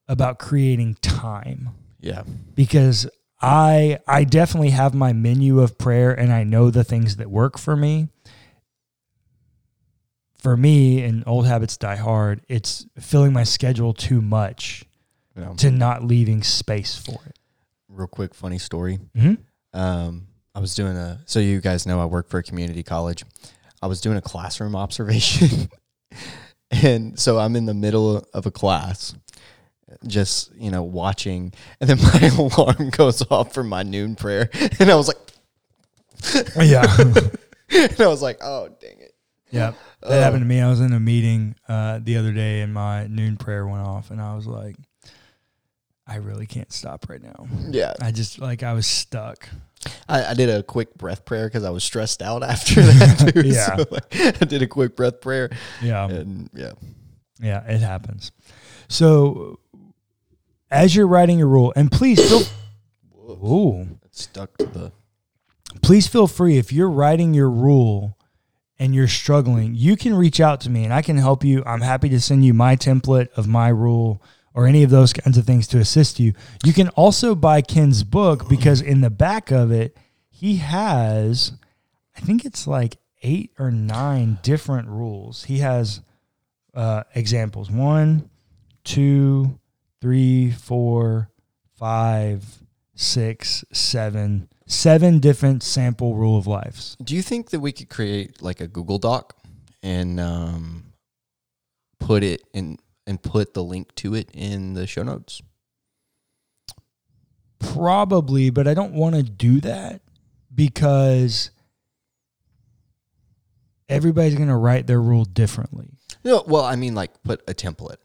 about 0.07 0.39
creating 0.39 0.95
time 1.01 1.71
Yeah. 1.99 2.23
because 2.55 3.05
I 3.41 3.99
I 4.07 4.23
definitely 4.23 4.69
have 4.69 4.93
my 4.93 5.11
menu 5.11 5.59
of 5.59 5.77
prayer 5.77 6.11
and 6.17 6.31
I 6.31 6.43
know 6.45 6.69
the 6.69 6.85
things 6.85 7.17
that 7.17 7.29
work 7.29 7.57
for 7.57 7.75
me. 7.75 8.07
For 10.39 10.55
me, 10.55 11.03
and 11.03 11.23
old 11.27 11.45
habits 11.47 11.75
die 11.77 11.97
hard, 11.97 12.41
it's 12.47 12.85
filling 12.97 13.33
my 13.33 13.43
schedule 13.43 13.93
too 13.93 14.21
much 14.21 14.85
yeah. 15.37 15.53
to 15.57 15.69
not 15.69 16.03
leaving 16.03 16.43
space 16.43 16.97
for 16.97 17.19
it. 17.25 17.37
Real 17.89 18.07
quick, 18.07 18.33
funny 18.33 18.57
story. 18.57 18.99
Mm-hmm. 19.17 19.77
Um, 19.77 20.27
I 20.55 20.59
was 20.59 20.75
doing 20.75 20.95
a. 20.95 21.19
So 21.25 21.39
you 21.39 21.59
guys 21.61 21.85
know 21.85 21.99
I 21.99 22.05
work 22.05 22.29
for 22.29 22.37
a 22.37 22.43
community 22.43 22.83
college. 22.83 23.23
I 23.81 23.87
was 23.87 24.01
doing 24.01 24.17
a 24.17 24.21
classroom 24.21 24.75
observation, 24.75 25.69
and 26.71 27.19
so 27.19 27.37
I'm 27.37 27.55
in 27.55 27.65
the 27.65 27.73
middle 27.73 28.25
of 28.33 28.45
a 28.45 28.51
class, 28.51 29.15
just 30.07 30.53
you 30.55 30.71
know 30.71 30.83
watching, 30.83 31.53
and 31.79 31.89
then 31.89 31.97
my 32.03 32.27
alarm 32.37 32.89
goes 32.91 33.23
off 33.29 33.53
for 33.53 33.63
my 33.63 33.83
noon 33.83 34.15
prayer, 34.15 34.49
and 34.79 34.89
I 34.89 34.95
was 34.95 35.07
like, 35.07 35.17
Yeah. 36.61 36.85
and 36.97 38.01
I 38.01 38.07
was 38.07 38.21
like, 38.21 38.39
oh 38.41 38.69
dang 38.81 38.99
it. 38.99 39.15
yeah. 39.51 39.73
That 40.01 40.11
Oh. 40.11 40.21
happened 40.21 40.41
to 40.41 40.47
me. 40.47 40.61
I 40.61 40.69
was 40.69 40.79
in 40.79 40.93
a 40.93 40.99
meeting 40.99 41.55
uh, 41.67 41.99
the 42.01 42.17
other 42.17 42.31
day 42.31 42.61
and 42.61 42.73
my 42.73 43.07
noon 43.07 43.37
prayer 43.37 43.67
went 43.67 43.85
off 43.85 44.11
and 44.11 44.21
I 44.21 44.35
was 44.35 44.47
like, 44.47 44.75
I 46.07 46.15
really 46.15 46.47
can't 46.47 46.71
stop 46.71 47.07
right 47.09 47.21
now. 47.21 47.47
Yeah, 47.69 47.93
I 48.01 48.11
just 48.11 48.39
like 48.39 48.63
I 48.63 48.73
was 48.73 48.87
stuck. 48.87 49.47
I, 50.07 50.25
I 50.31 50.33
did 50.33 50.49
a 50.49 50.63
quick 50.63 50.95
breath 50.95 51.23
prayer 51.23 51.47
because 51.47 51.63
I 51.63 51.69
was 51.69 51.83
stressed 51.83 52.21
out 52.21 52.41
after 52.53 52.81
that. 52.81 53.31
Too. 53.33 53.47
Yeah. 53.47 53.75
so, 53.77 53.85
like, 53.91 54.15
I 54.41 54.45
did 54.45 54.61
a 54.61 54.67
quick 54.67 54.95
breath 54.95 55.21
prayer, 55.21 55.49
Yeah. 55.81 56.07
and 56.09 56.49
yeah, 56.53 56.71
Yeah, 57.39 57.63
it 57.65 57.79
happens. 57.81 58.31
So 58.87 59.59
as 60.71 60.95
you're 60.95 61.07
writing 61.07 61.37
your 61.39 61.47
rule, 61.47 61.71
and 61.75 61.91
please 61.91 62.19
feel 62.27 62.41
ooh, 63.45 63.99
stuck 64.11 64.57
to 64.57 64.65
the. 64.65 64.91
please 65.83 66.07
feel 66.07 66.25
free 66.27 66.57
if 66.57 66.73
you're 66.73 66.89
writing 66.89 67.33
your 67.35 67.49
rule 67.51 68.17
and 68.79 68.95
you're 68.95 69.07
struggling, 69.07 69.75
you 69.75 69.95
can 69.97 70.15
reach 70.15 70.39
out 70.39 70.61
to 70.61 70.69
me 70.69 70.83
and 70.83 70.93
I 70.93 71.01
can 71.01 71.17
help 71.17 71.43
you. 71.43 71.63
I'm 71.65 71.81
happy 71.81 72.09
to 72.09 72.21
send 72.21 72.45
you 72.45 72.53
my 72.53 72.75
template 72.75 73.29
of 73.37 73.47
my 73.47 73.69
rule 73.69 74.21
or 74.53 74.65
any 74.65 74.83
of 74.83 74.89
those 74.89 75.13
kinds 75.13 75.37
of 75.37 75.45
things 75.45 75.67
to 75.67 75.79
assist 75.79 76.19
you. 76.19 76.33
You 76.63 76.73
can 76.73 76.89
also 76.89 77.35
buy 77.35 77.61
Ken's 77.61 78.03
book 78.03 78.47
because 78.49 78.81
in 78.81 79.01
the 79.01 79.09
back 79.09 79.51
of 79.51 79.71
it, 79.71 79.97
he 80.29 80.57
has 80.57 81.53
I 82.15 82.21
think 82.21 82.45
it's 82.45 82.67
like 82.67 82.97
8 83.21 83.51
or 83.59 83.71
9 83.71 84.39
different 84.41 84.89
rules. 84.89 85.43
He 85.45 85.59
has 85.59 86.01
uh, 86.73 87.03
examples. 87.15 87.71
One, 87.71 88.29
two, 88.83 89.59
three, 90.01 90.51
four, 90.51 91.29
five, 91.75 92.43
six, 92.95 93.63
seven, 93.71 94.49
seven 94.69 95.19
different 95.19 95.63
sample 95.63 96.15
rule 96.15 96.37
of 96.37 96.47
lives. 96.47 96.95
Do 97.03 97.15
you 97.15 97.21
think 97.21 97.49
that 97.49 97.59
we 97.59 97.71
could 97.73 97.89
create 97.89 98.41
like 98.41 98.61
a 98.61 98.67
Google 98.67 98.97
Doc 98.99 99.35
and 99.83 100.19
um, 100.19 100.93
put 101.99 102.23
it 102.23 102.41
in 102.53 102.77
and 103.05 103.21
put 103.21 103.53
the 103.53 103.63
link 103.63 103.93
to 103.95 104.13
it 104.13 104.29
in 104.33 104.73
the 104.75 104.87
show 104.87 105.03
notes? 105.03 105.41
Probably, 107.59 108.49
but 108.51 108.67
I 108.67 108.73
don't 108.73 108.93
want 108.93 109.15
to 109.15 109.23
do 109.23 109.59
that 109.61 110.01
because 110.53 111.51
everybody's 113.89 114.35
going 114.35 114.47
to 114.49 114.55
write 114.55 114.87
their 114.87 115.01
rule 115.01 115.25
differently. 115.25 115.89
No, 116.23 116.43
well, 116.47 116.63
I 116.63 116.75
mean, 116.77 116.95
like 116.95 117.21
put 117.23 117.41
a 117.49 117.53
template. 117.53 117.97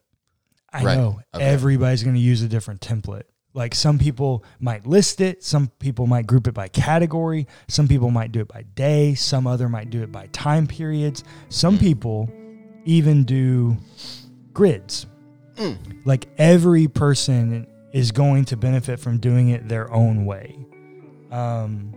I 0.72 0.83
Right. 0.83 0.96
know 0.98 1.20
Okay. 1.35 1.44
everybody's 1.44 2.03
going 2.03 2.16
to 2.16 2.20
use 2.20 2.42
a 2.42 2.48
different 2.48 2.81
template. 2.81 3.24
Like 3.55 3.73
some 3.75 4.01
people 4.01 4.45
might 4.59 4.85
list 4.85 5.21
it, 5.21 5.45
some 5.45 5.69
people 5.79 6.09
might 6.09 6.27
group 6.27 6.49
it 6.49 6.55
by 6.55 6.67
category, 6.67 7.47
some 7.69 7.87
people 7.87 8.11
might 8.11 8.33
do 8.33 8.40
it 8.40 8.49
by 8.49 8.62
day, 8.75 9.14
some 9.14 9.47
other 9.47 9.69
might 9.69 9.90
do 9.90 10.03
it 10.03 10.11
by 10.11 10.27
time 10.33 10.67
periods. 10.67 11.23
Some 11.51 11.79
people 11.79 12.29
even 12.85 13.23
do 13.23 13.77
grids. 14.53 15.07
Mm. 15.55 16.05
Like 16.05 16.27
every 16.37 16.88
person 16.88 17.69
is 17.93 18.11
going 18.11 18.45
to 18.47 18.57
benefit 18.57 18.99
from 18.99 19.19
doing 19.19 19.51
it 19.51 19.69
their 19.69 19.90
own 19.93 20.27
way. 20.27 20.59
Um, 21.31 21.95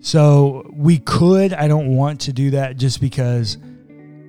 so 0.00 0.68
we 0.74 0.98
could, 0.98 1.52
I 1.54 1.68
don't 1.68 1.94
want 1.94 2.22
to 2.22 2.32
do 2.32 2.50
that 2.50 2.76
just 2.76 3.00
because 3.00 3.58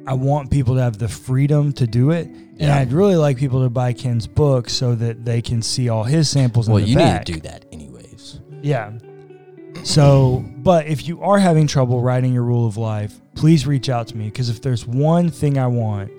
I 0.08 0.13
want 0.13 0.52
people 0.52 0.76
to 0.76 0.82
have 0.82 0.98
the 0.98 1.08
freedom 1.08 1.74
to 1.74 1.88
do 1.88 2.12
it. 2.12 2.28
And 2.28 2.62
Yeah. 2.62 2.78
I'd 2.78 2.94
really 2.94 3.15
like 3.15 3.38
people 3.38 3.63
to 3.63 3.70
buy 3.70 3.94
Ken's 3.94 4.28
book 4.28 4.70
so 4.70 4.96
that 4.96 5.26
they 5.26 5.41
can 5.41 5.62
see 5.62 5.89
all 5.89 6.04
his 6.04 6.30
samples 6.30 6.68
Well, 6.70 6.78
in 6.78 6.84
the 6.84 6.89
you 6.91 6.96
back. 6.98 7.28
need 7.28 7.34
to 7.36 7.39
do 7.41 7.48
that 7.50 7.65
anyways. 7.72 8.39
Yeah. 8.62 8.91
So, 9.84 10.44
but 10.58 10.88
if 10.88 11.08
you 11.08 11.22
are 11.22 11.38
having 11.39 11.68
trouble 11.68 12.02
writing 12.02 12.34
your 12.34 12.44
rule 12.44 12.65
of 12.68 12.78
life, 12.78 13.20
please 13.36 13.68
reach 13.68 13.89
out 13.89 14.08
to 14.08 14.18
me 14.18 14.26
because 14.26 14.50
if 14.50 14.62
there's 14.62 14.88
one 14.88 15.30
thing 15.30 15.58
I 15.58 15.68
want, 15.68 16.12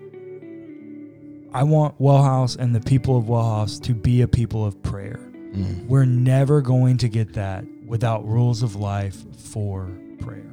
I 1.53 1.63
want 1.63 1.99
Wellhouse 1.99 2.57
and 2.59 2.75
the 2.75 2.81
people 2.81 3.17
of 3.17 3.25
Wellhouse 3.25 3.81
to 3.83 3.95
be 3.95 4.21
a 4.21 4.29
people 4.29 4.65
of 4.65 4.83
prayer. 4.83 5.19
Mm. 5.55 5.87
We're 5.87 6.05
never 6.05 6.61
going 6.61 6.99
to 6.99 7.09
get 7.09 7.33
that 7.35 7.65
without 7.87 8.27
rules 8.27 8.63
of 8.63 8.77
life 8.77 9.17
for 9.39 9.89
prayer. 10.19 10.45